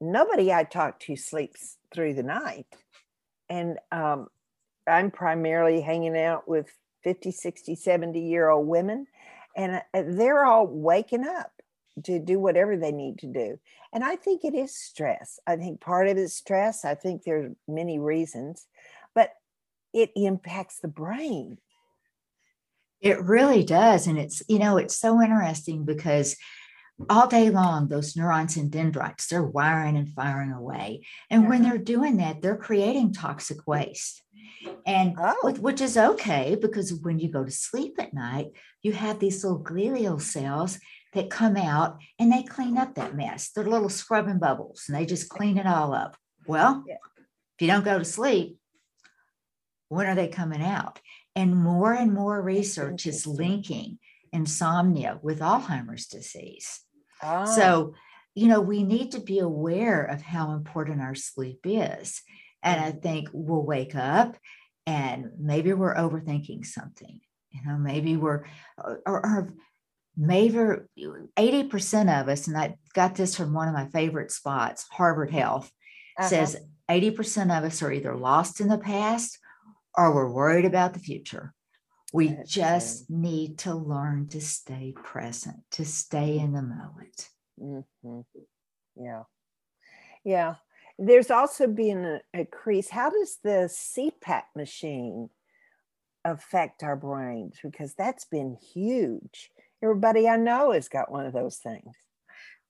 [0.00, 2.66] nobody I talk to sleeps through the night.
[3.48, 4.28] And um,
[4.86, 6.66] I'm primarily hanging out with
[7.04, 9.06] 50, 60, 70 year old women,
[9.56, 11.52] and uh, they're all waking up
[12.04, 13.58] to do whatever they need to do.
[13.92, 15.40] And I think it is stress.
[15.46, 16.84] I think part of it is stress.
[16.84, 18.66] I think there's many reasons,
[19.96, 21.56] it impacts the brain.
[23.00, 24.06] It really does.
[24.06, 26.36] And it's, you know, it's so interesting because
[27.08, 31.06] all day long, those neurons and dendrites, they're wiring and firing away.
[31.30, 34.22] And when they're doing that, they're creating toxic waste.
[34.86, 35.54] And oh.
[35.60, 38.48] which is okay because when you go to sleep at night,
[38.82, 40.78] you have these little glial cells
[41.14, 43.50] that come out and they clean up that mess.
[43.50, 46.16] They're little scrubbing bubbles and they just clean it all up.
[46.46, 46.96] Well, yeah.
[47.56, 48.58] if you don't go to sleep,
[49.88, 51.00] when are they coming out?
[51.34, 53.98] And more and more research is linking
[54.32, 56.80] insomnia with Alzheimer's disease.
[57.22, 57.44] Oh.
[57.44, 57.94] So,
[58.34, 62.22] you know, we need to be aware of how important our sleep is.
[62.62, 64.36] And I think we'll wake up
[64.86, 67.20] and maybe we're overthinking something.
[67.50, 68.44] You know, maybe we're,
[68.78, 69.54] or, or
[70.16, 70.58] maybe
[71.36, 75.70] 80% of us, and I got this from one of my favorite spots, Harvard Health,
[76.18, 76.28] uh-huh.
[76.28, 76.56] says
[76.90, 79.38] 80% of us are either lost in the past
[79.96, 81.54] or we're worried about the future.
[82.12, 83.16] We That's just true.
[83.16, 87.28] need to learn to stay present, to stay in the moment.
[87.60, 88.20] Mm-hmm.
[88.96, 89.22] Yeah.
[90.24, 90.54] Yeah.
[90.98, 92.90] There's also been a, a crease.
[92.90, 95.30] How does the CPAP machine
[96.24, 97.58] affect our brains?
[97.62, 99.50] Because that's been huge
[99.82, 101.94] everybody I know has got one of those things?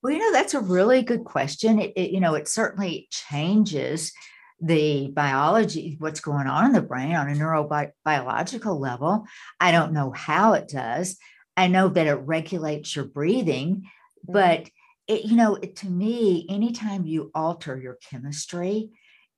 [0.03, 1.81] Well, you know, that's a really good question.
[1.81, 4.13] It, it, you know, it certainly changes
[4.61, 9.27] the biology, what's going on in the brain on a neurobiological level.
[9.61, 11.19] I don't know how it does.
[11.57, 14.33] I know that it regulates your breathing, mm-hmm.
[14.33, 14.71] but
[15.07, 18.91] it, you know, it, to me, anytime you alter your chemistry,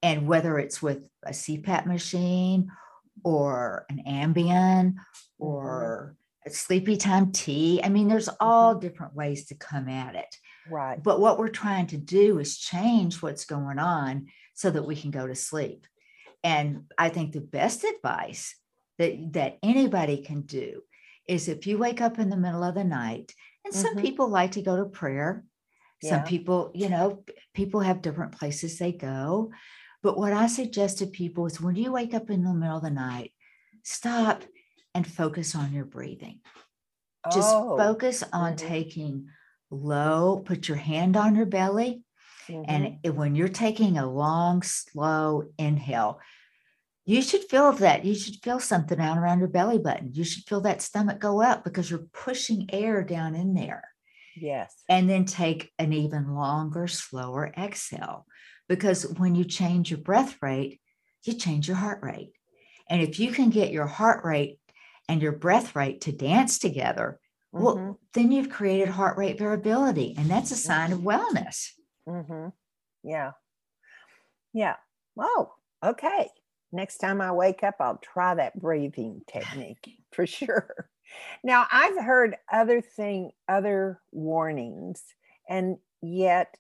[0.03, 2.71] and whether it's with a CPAP machine
[3.25, 5.45] or an Ambien mm-hmm.
[5.45, 6.15] or
[6.47, 7.81] sleepy time tea.
[7.83, 8.81] I mean, there's all mm-hmm.
[8.81, 10.37] different ways to come at it.
[10.71, 11.03] Right.
[11.03, 14.27] But what we're trying to do is change what's going on
[14.59, 15.87] so that we can go to sleep.
[16.43, 18.57] And I think the best advice
[18.99, 20.83] that, that anybody can do
[21.29, 23.33] is if you wake up in the middle of the night,
[23.65, 24.01] and some mm-hmm.
[24.01, 25.45] people like to go to prayer.
[26.03, 26.11] Yeah.
[26.11, 27.23] Some people, you know,
[27.55, 29.53] people have different places they go.
[30.03, 32.83] But what I suggest to people is when you wake up in the middle of
[32.83, 33.33] the night,
[33.85, 34.43] stop
[34.95, 36.41] and focus on your breathing.
[37.33, 37.77] Just oh.
[37.77, 38.67] focus on mm-hmm.
[38.67, 39.29] taking
[39.71, 42.03] low, put your hand on your belly.
[42.49, 42.99] Mm-hmm.
[43.05, 46.21] And when you're taking a long, slow inhale,
[47.05, 48.05] you should feel that.
[48.05, 50.11] You should feel something out around your belly button.
[50.13, 53.85] You should feel that stomach go up because you're pushing air down in there.
[54.37, 54.75] Yes.
[54.89, 58.27] And then take an even longer, slower exhale.
[58.69, 60.81] Because when you change your breath rate,
[61.25, 62.33] you change your heart rate.
[62.91, 64.59] And if you can get your heart rate
[65.09, 67.19] and your breath rate to dance together,
[67.55, 67.65] mm-hmm.
[67.65, 71.71] well, then you've created heart rate variability, and that's a sign of wellness.
[72.09, 72.49] Mm-hmm.
[73.05, 73.33] Yeah.
[74.53, 74.77] Yeah.
[75.19, 75.53] Oh,
[75.85, 76.31] okay.
[76.73, 80.89] Next time I wake up, I'll try that breathing technique for sure.
[81.43, 85.03] Now, I've heard other thing, other warnings,
[85.49, 86.57] and yet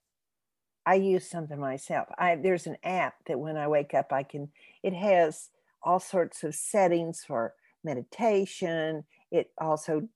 [0.87, 2.09] I use something myself.
[2.19, 4.49] I there's an app that when I wake up, I can.
[4.83, 5.51] It has
[5.83, 7.53] all sorts of settings for
[7.85, 9.05] meditation.
[9.31, 10.09] It also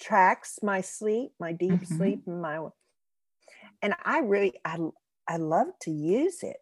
[0.00, 1.96] tracks my sleep, my deep mm-hmm.
[1.96, 2.58] sleep, my
[3.82, 4.78] and I really I
[5.28, 6.60] I love to use it.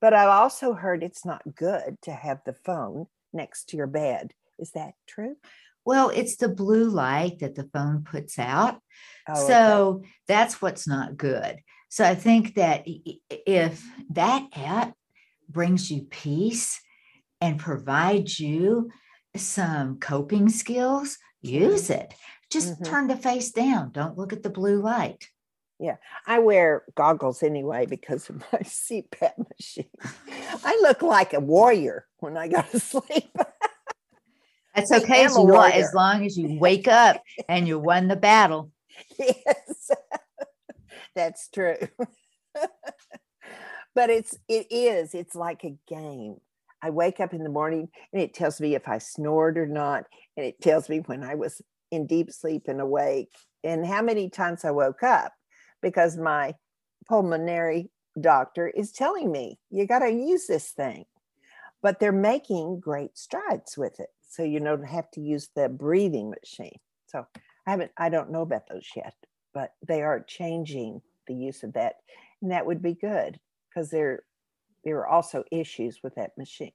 [0.00, 4.32] But I've also heard it's not good to have the phone next to your bed.
[4.58, 5.36] Is that true?
[5.84, 8.78] Well, it's the blue light that the phone puts out.
[9.28, 10.08] Oh, so okay.
[10.28, 11.58] that's what's not good.
[11.88, 14.94] So I think that if that app
[15.48, 16.80] brings you peace
[17.40, 18.90] and provides you
[19.36, 22.14] some coping skills, use it.
[22.50, 22.84] Just mm-hmm.
[22.84, 23.92] turn the face down.
[23.92, 25.28] Don't look at the blue light.
[25.80, 25.96] Yeah,
[26.26, 29.90] I wear goggles anyway because of my CPAP machine.
[30.64, 33.36] I look like a warrior when I go to sleep.
[34.74, 38.70] That's okay as, you as long as you wake up and you won the battle.
[39.18, 39.90] Yes,
[41.16, 41.76] that's true.
[43.92, 46.36] but it's it is it's like a game.
[46.80, 50.04] I wake up in the morning and it tells me if I snored or not,
[50.36, 51.60] and it tells me when I was
[51.90, 53.32] in deep sleep and awake,
[53.64, 55.32] and how many times I woke up
[55.84, 56.54] because my
[57.06, 61.04] pulmonary doctor is telling me you got to use this thing.
[61.82, 64.08] But they're making great strides with it.
[64.26, 66.78] So you don't have to use the breathing machine.
[67.06, 67.26] So
[67.66, 69.14] I haven't, I don't know about those yet,
[69.52, 71.96] but they are changing the use of that.
[72.40, 74.22] And that would be good because there,
[74.84, 76.72] there are also issues with that machine.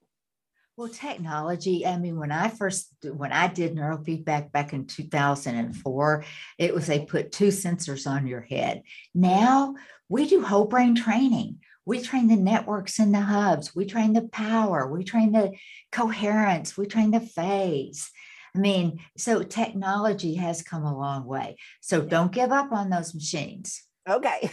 [0.80, 6.24] Well, technology, I mean, when I first, when I did neurofeedback back in 2004,
[6.58, 8.84] it was they put two sensors on your head.
[9.14, 9.76] Now
[10.08, 11.58] we do whole brain training.
[11.86, 13.76] We train the networks and the hubs.
[13.76, 14.88] We train the power.
[14.90, 15.52] We train the
[15.92, 16.78] coherence.
[16.78, 18.10] We train the phase.
[18.56, 21.58] I mean, so technology has come a long way.
[21.82, 23.84] So don't give up on those machines.
[24.10, 24.50] Okay.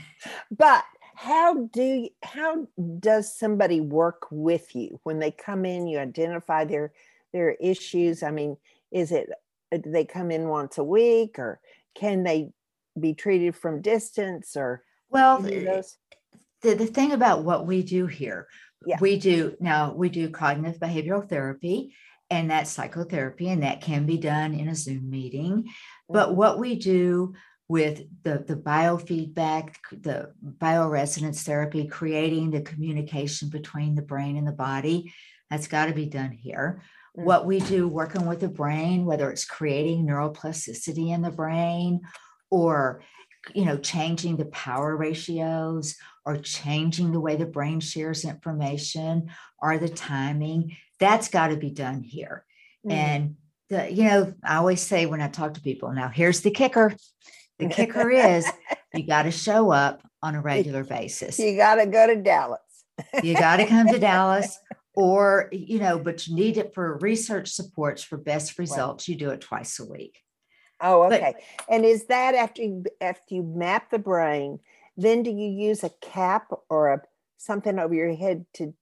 [0.50, 0.84] but
[1.18, 2.68] how do how
[3.00, 6.92] does somebody work with you when they come in you identify their
[7.32, 8.56] their issues i mean
[8.92, 9.28] is it
[9.72, 11.60] uh, do they come in once a week or
[11.96, 12.50] can they
[13.00, 15.84] be treated from distance or well the,
[16.62, 18.46] the thing about what we do here
[18.86, 18.96] yeah.
[19.00, 21.92] we do now we do cognitive behavioral therapy
[22.30, 25.64] and that's psychotherapy and that can be done in a zoom meeting
[26.08, 26.36] but mm-hmm.
[26.36, 27.34] what we do
[27.68, 34.52] with the, the biofeedback, the bioresonance therapy, creating the communication between the brain and the
[34.52, 35.12] body.
[35.50, 36.82] That's got to be done here.
[37.16, 37.26] Mm-hmm.
[37.26, 42.00] What we do working with the brain, whether it's creating neuroplasticity in the brain
[42.50, 43.02] or
[43.54, 49.78] you know changing the power ratios or changing the way the brain shares information or
[49.78, 52.44] the timing that's got to be done here
[52.86, 52.96] mm-hmm.
[52.96, 53.36] and
[53.70, 56.94] the, you know i always say when i talk to people now here's the kicker
[57.58, 58.46] the kicker is
[58.94, 61.38] you got to show up on a regular basis.
[61.38, 62.60] You got to go to Dallas.
[63.22, 64.58] you got to come to Dallas
[64.98, 69.30] or you know but you need it for research supports for best results you do
[69.30, 70.18] it twice a week
[70.80, 74.58] oh okay but, and is that after you after you map the brain
[74.96, 77.00] then do you use a cap or a
[77.36, 78.74] something over your head to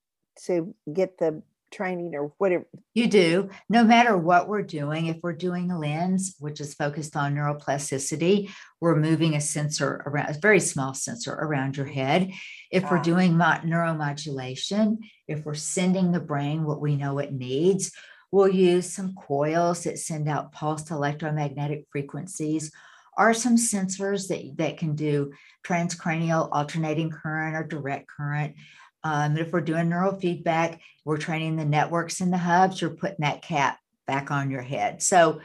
[0.45, 2.65] to get the training or whatever?
[2.93, 3.49] You do.
[3.69, 8.49] No matter what we're doing, if we're doing a LENS, which is focused on neuroplasticity,
[8.81, 12.31] we're moving a sensor around, a very small sensor around your head.
[12.71, 14.97] If we're doing neuromodulation,
[15.27, 17.91] if we're sending the brain what we know it needs,
[18.31, 22.71] we'll use some coils that send out pulsed electromagnetic frequencies
[23.17, 25.31] or some sensors that, that can do
[25.65, 28.55] transcranial alternating current or direct current.
[29.03, 33.41] Um, if we're doing neurofeedback, we're training the networks and the hubs, you're putting that
[33.41, 35.01] cap back on your head.
[35.01, 35.41] So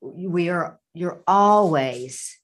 [0.00, 2.38] we are, you're always,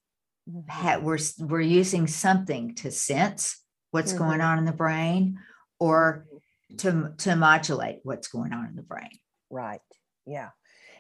[0.49, 1.05] mm-hmm.
[1.05, 4.25] we're, we're using something to sense what's mm-hmm.
[4.25, 5.39] going on in the brain
[5.79, 6.77] or mm-hmm.
[6.77, 9.19] to, to modulate what's going on in the brain.
[9.51, 9.81] Right.
[10.27, 10.51] Yeah.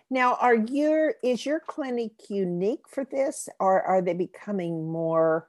[0.08, 5.48] Now, are your is your clinic unique for this, or are they becoming more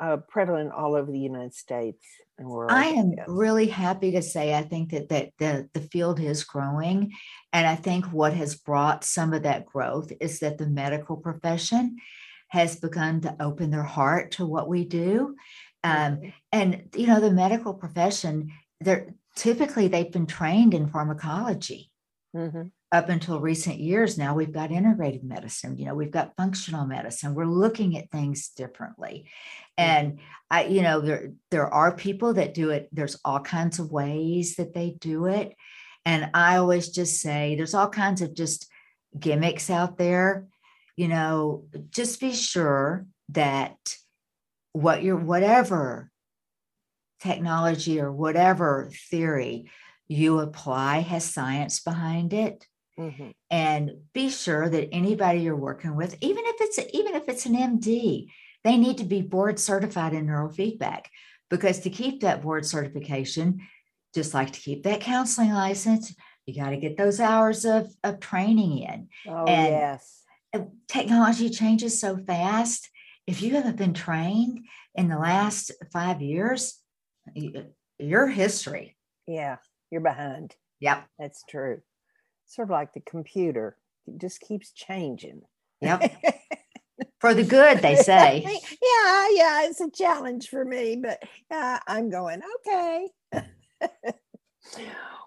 [0.00, 2.04] uh, prevalent all over the United States
[2.38, 2.70] and world.
[2.70, 7.12] I am really happy to say I think that that the, the field is growing.
[7.52, 11.96] And I think what has brought some of that growth is that the medical profession
[12.48, 15.34] has begun to open their heart to what we do.
[15.84, 16.28] Um, mm-hmm.
[16.52, 21.90] And you know, the medical profession, they're typically they've been trained in pharmacology.
[22.34, 26.86] Mm-hmm up until recent years now we've got integrative medicine you know we've got functional
[26.86, 27.34] medicine.
[27.34, 29.26] We're looking at things differently.
[29.76, 30.18] And
[30.50, 32.88] i you know there there are people that do it.
[32.92, 35.54] There's all kinds of ways that they do it.
[36.04, 38.68] And i always just say there's all kinds of just
[39.18, 40.46] gimmicks out there.
[40.96, 43.76] You know just be sure that
[44.72, 46.10] what you're whatever
[47.20, 49.70] technology or whatever theory
[50.06, 52.66] you apply has science behind it
[52.98, 53.30] Mm-hmm.
[53.50, 57.54] And be sure that anybody you're working with, even if it's even if it's an
[57.54, 58.28] MD,
[58.64, 61.06] they need to be board certified in neurofeedback
[61.48, 63.60] because to keep that board certification,
[64.14, 68.20] just like to keep that counseling license, you got to get those hours of, of
[68.20, 69.08] training in.
[69.28, 70.22] Oh, and yes.
[70.88, 72.88] Technology changes so fast.
[73.26, 74.60] If you haven't been trained
[74.94, 76.78] in the last five years,
[77.98, 78.96] you're history.
[79.26, 79.58] Yeah,
[79.90, 80.56] you're behind.
[80.80, 81.06] Yep.
[81.18, 81.82] That's true
[82.48, 83.76] sort of like the computer,
[84.06, 85.42] it just keeps changing.
[85.80, 86.12] Yep.
[87.20, 88.42] for the good, they say.
[88.46, 93.08] yeah, yeah, it's a challenge for me, but uh, I'm going, okay.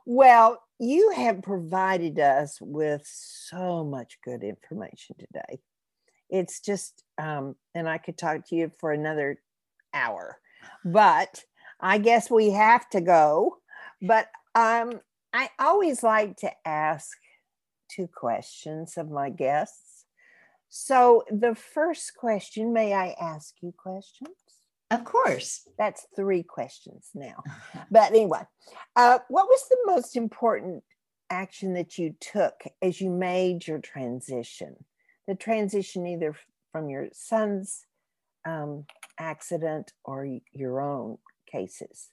[0.06, 5.60] well, you have provided us with so much good information today.
[6.30, 9.40] It's just, um, and I could talk to you for another
[9.94, 10.40] hour,
[10.84, 11.44] but
[11.80, 13.58] I guess we have to go.
[14.02, 15.02] But um,
[15.34, 17.18] I always like to ask
[17.90, 20.06] two questions of my guests.
[20.70, 24.30] So, the first question may I ask you questions?
[24.90, 25.68] Of course.
[25.78, 27.44] That's three questions now.
[27.92, 28.42] But anyway,
[28.96, 30.84] uh, what was the most important
[31.30, 34.76] action that you took as you made your transition?
[35.28, 36.36] The transition either
[36.72, 37.86] from your son's
[38.46, 38.86] um,
[39.18, 41.18] accident or your own
[41.50, 42.10] cases?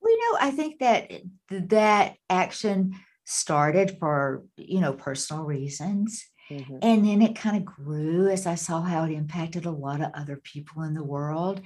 [0.00, 1.10] Well, you know, I think that
[1.50, 2.94] that action
[3.24, 6.26] started for, you know, personal reasons.
[6.50, 6.78] Mm-hmm.
[6.80, 10.12] And then it kind of grew as I saw how it impacted a lot of
[10.14, 11.60] other people in the world.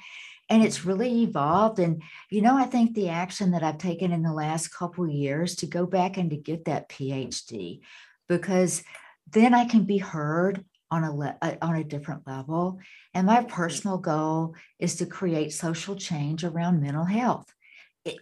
[0.48, 1.78] And it's really evolved.
[1.78, 5.54] And, you know, I think the action that I've taken in the last couple years
[5.56, 7.80] to go back and to get that PhD,
[8.28, 8.82] because
[9.30, 12.80] then I can be heard on a le- uh, on a different level.
[13.14, 17.46] And my personal goal is to create social change around mental health,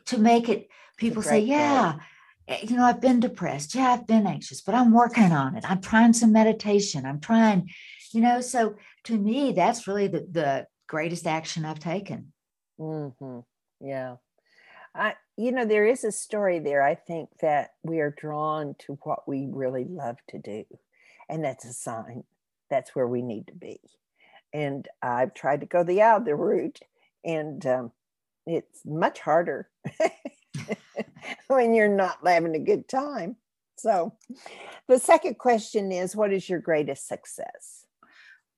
[0.06, 1.96] to make it people say, yeah.
[2.48, 3.74] Eh, you know, I've been depressed.
[3.74, 5.64] Yeah, I've been anxious, but I'm working on it.
[5.68, 7.06] I'm trying some meditation.
[7.06, 7.70] I'm trying,
[8.12, 12.32] you know, so to me, that's really the, the greatest action I've taken.
[12.78, 13.40] Mm-hmm.
[13.86, 14.16] Yeah.
[14.94, 16.82] I, you know, there is a story there.
[16.82, 20.64] I think that we are drawn to what we really love to do.
[21.28, 22.24] And that's a sign
[22.70, 23.80] that's where we need to be.
[24.54, 26.78] And I've tried to go the other route,
[27.24, 27.92] and um,
[28.46, 29.68] it's much harder.
[31.48, 33.36] when you're not having a good time.
[33.78, 34.14] So,
[34.88, 37.86] the second question is what is your greatest success?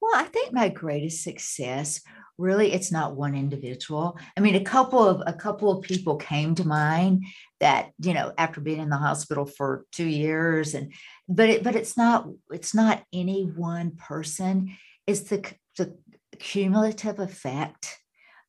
[0.01, 2.01] Well, I think my greatest success
[2.39, 4.19] really it's not one individual.
[4.37, 7.25] I mean, a couple of a couple of people came to mind
[7.61, 10.93] that, you know, after being in the hospital for 2 years and
[11.29, 14.77] but it but it's not it's not any one person.
[15.07, 15.45] It's the
[15.79, 15.97] the
[16.39, 17.99] cumulative effect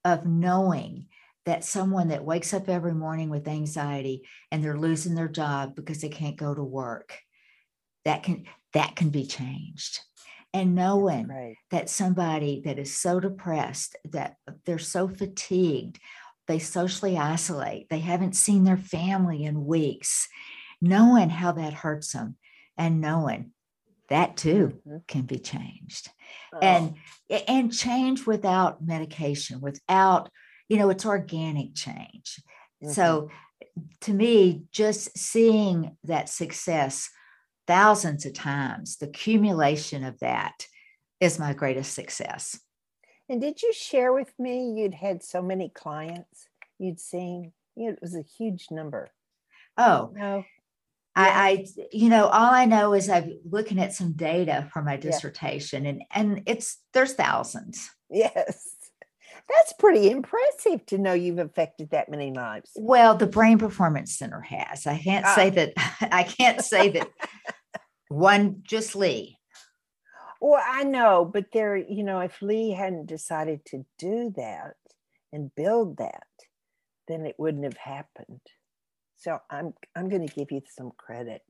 [0.03, 1.07] of knowing
[1.45, 6.01] that someone that wakes up every morning with anxiety and they're losing their job because
[6.01, 7.17] they can't go to work
[8.05, 9.99] that can that can be changed
[10.53, 11.55] and knowing right.
[11.71, 14.35] that somebody that is so depressed that
[14.65, 15.99] they're so fatigued
[16.47, 20.27] they socially isolate they haven't seen their family in weeks
[20.81, 22.35] knowing how that hurts them
[22.77, 23.51] and knowing
[24.09, 24.97] that too mm-hmm.
[25.07, 26.09] can be changed
[26.53, 26.59] oh.
[26.59, 26.95] and
[27.47, 30.29] and change without medication without
[30.70, 32.41] you know, it's organic change.
[32.84, 32.91] Mm-hmm.
[32.91, 33.30] So
[34.01, 37.09] to me, just seeing that success
[37.68, 40.68] thousands of times, the accumulation of that
[41.20, 42.59] is my greatest success.
[43.30, 46.47] And did you share with me you'd had so many clients
[46.78, 47.53] you'd seen?
[47.76, 49.09] It was a huge number.
[49.78, 50.43] Oh, no.
[51.16, 54.97] I, I, you know, all I know is I'm looking at some data for my
[54.97, 55.89] dissertation, yeah.
[55.91, 57.89] and and it's there's thousands.
[58.09, 58.76] Yes.
[59.49, 62.71] That's pretty impressive to know you've affected that many lives.
[62.75, 64.87] Well, the Brain Performance Center has.
[64.87, 65.51] I can't say ah.
[65.51, 65.73] that.
[66.13, 67.09] I can't say that
[68.09, 69.37] one just Leigh.
[70.39, 74.75] Well, I know, but there, you know, if Leigh hadn't decided to do that
[75.31, 76.27] and build that,
[77.07, 78.41] then it wouldn't have happened.
[79.17, 81.41] So I'm I'm going to give you some credit.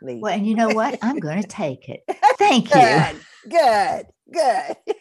[0.00, 0.20] Leigh.
[0.20, 0.98] Well, and you know what?
[1.02, 2.02] I'm going to take it.
[2.38, 2.80] Thank you.
[2.80, 4.96] Good, good, good.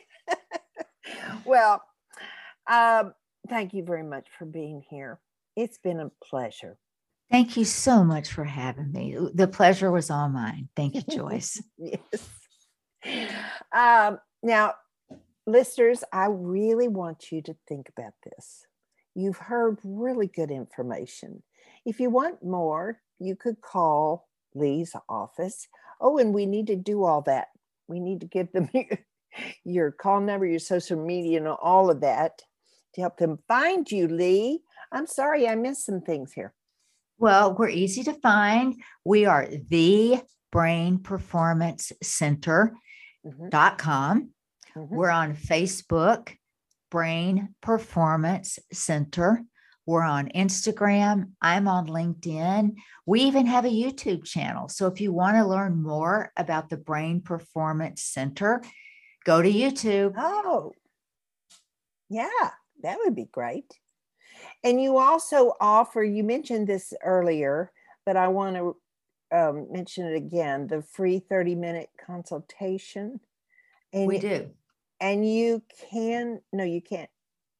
[1.45, 1.81] well,
[2.67, 3.13] um,
[3.47, 5.19] thank you very much for being here.
[5.55, 6.77] It's been a pleasure.
[7.29, 9.17] Thank you so much for having me.
[9.33, 10.69] The pleasure was all mine.
[10.75, 11.61] Thank you, Joyce.
[11.77, 12.29] yes.
[13.75, 14.75] Um, now,
[15.45, 18.65] listeners, I really want you to think about this.
[19.13, 21.43] You've heard really good information.
[21.85, 25.67] If you want more, you could call Leigh's office.
[25.99, 27.47] Oh, and we need to do all that.
[27.87, 28.69] We need to give them
[29.65, 32.41] your call number, your social media, and all of that
[32.97, 34.59] help them find you, Leigh.
[34.91, 36.53] I'm sorry, I missed some things here.
[37.17, 38.81] Well, we're easy to find.
[39.03, 40.21] We are the
[40.51, 42.73] Brain Performance Center.com.
[43.25, 44.79] Mm-hmm.
[44.79, 44.95] Mm-hmm.
[44.95, 46.35] We're on Facebook,
[46.91, 49.43] Brain Performance Center.
[49.85, 51.31] We're on Instagram.
[51.41, 52.75] I'm on LinkedIn.
[53.05, 54.69] We even have a YouTube channel.
[54.69, 58.61] So if you want to learn more about the Brain Performance Center,
[59.25, 60.13] go to YouTube.
[60.17, 60.73] Oh,
[62.09, 62.51] yeah
[62.83, 63.79] that would be great.
[64.63, 67.71] And you also offer, you mentioned this earlier,
[68.05, 68.75] but I want to
[69.31, 73.19] um, mention it again the free 30 minute consultation.
[73.93, 74.49] And, we do.
[74.99, 77.09] And you can, no, you can't.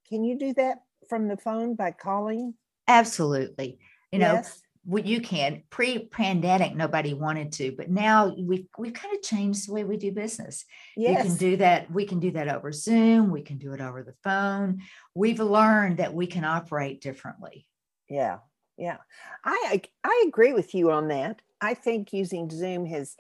[0.08, 2.54] Can you do that from the phone by calling?
[2.88, 3.80] Absolutely.
[4.12, 4.62] You know, yes.
[4.88, 5.64] Well, you can.
[5.70, 10.12] Pre-pandemic nobody wanted to but now we've we've kind of changed the way we do
[10.12, 10.66] business.
[10.96, 11.24] Yes.
[11.24, 14.02] you can do that we can do that over zoom we can do it over
[14.04, 14.82] the phone.
[15.14, 17.68] We've learned that we can operate differently.
[18.10, 18.40] Yeah
[18.78, 18.98] yeah.
[19.44, 21.42] I i agree with you on that.
[21.60, 23.16] I think using zoom has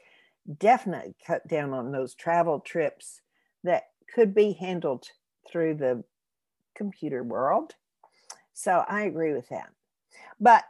[0.57, 3.21] definitely cut down on those travel trips
[3.63, 5.07] that could be handled
[5.51, 6.03] through the
[6.75, 7.73] computer world.
[8.53, 9.69] So i agree with that.
[10.39, 10.63] But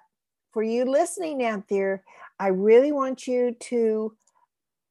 [0.52, 2.04] for you listening out there,
[2.40, 4.16] I really want you to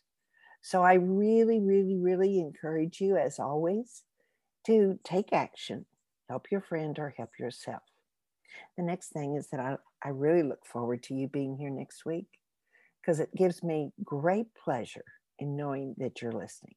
[0.62, 4.04] So I really really really encourage you as always
[4.66, 5.86] to take action.
[6.30, 7.84] Help your friend or help yourself.
[8.78, 12.06] The next thing is that I, I really look forward to you being here next
[12.06, 12.28] week
[13.02, 15.06] because it gives me great pleasure
[15.40, 16.76] in knowing that you're listening.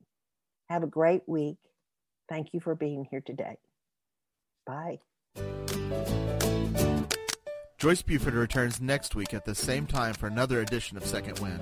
[0.68, 1.56] Have a great week.
[2.28, 3.56] Thank you for being here today.
[4.66, 4.98] Bye.
[7.78, 11.60] Joyce Buford returns next week at the same time for another edition of SecondWind.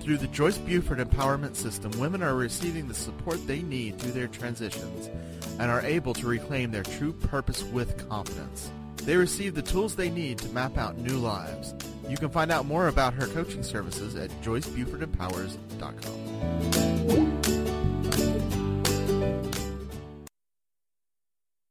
[0.00, 4.28] Through the Joyce Buford Empowerment System, women are receiving the support they need through their
[4.28, 5.10] transitions
[5.58, 8.70] and are able to reclaim their true purpose with confidence.
[9.02, 11.74] They receive the tools they need to map out new lives.
[12.08, 17.39] You can find out more about her coaching services at joycebufordempowers.com.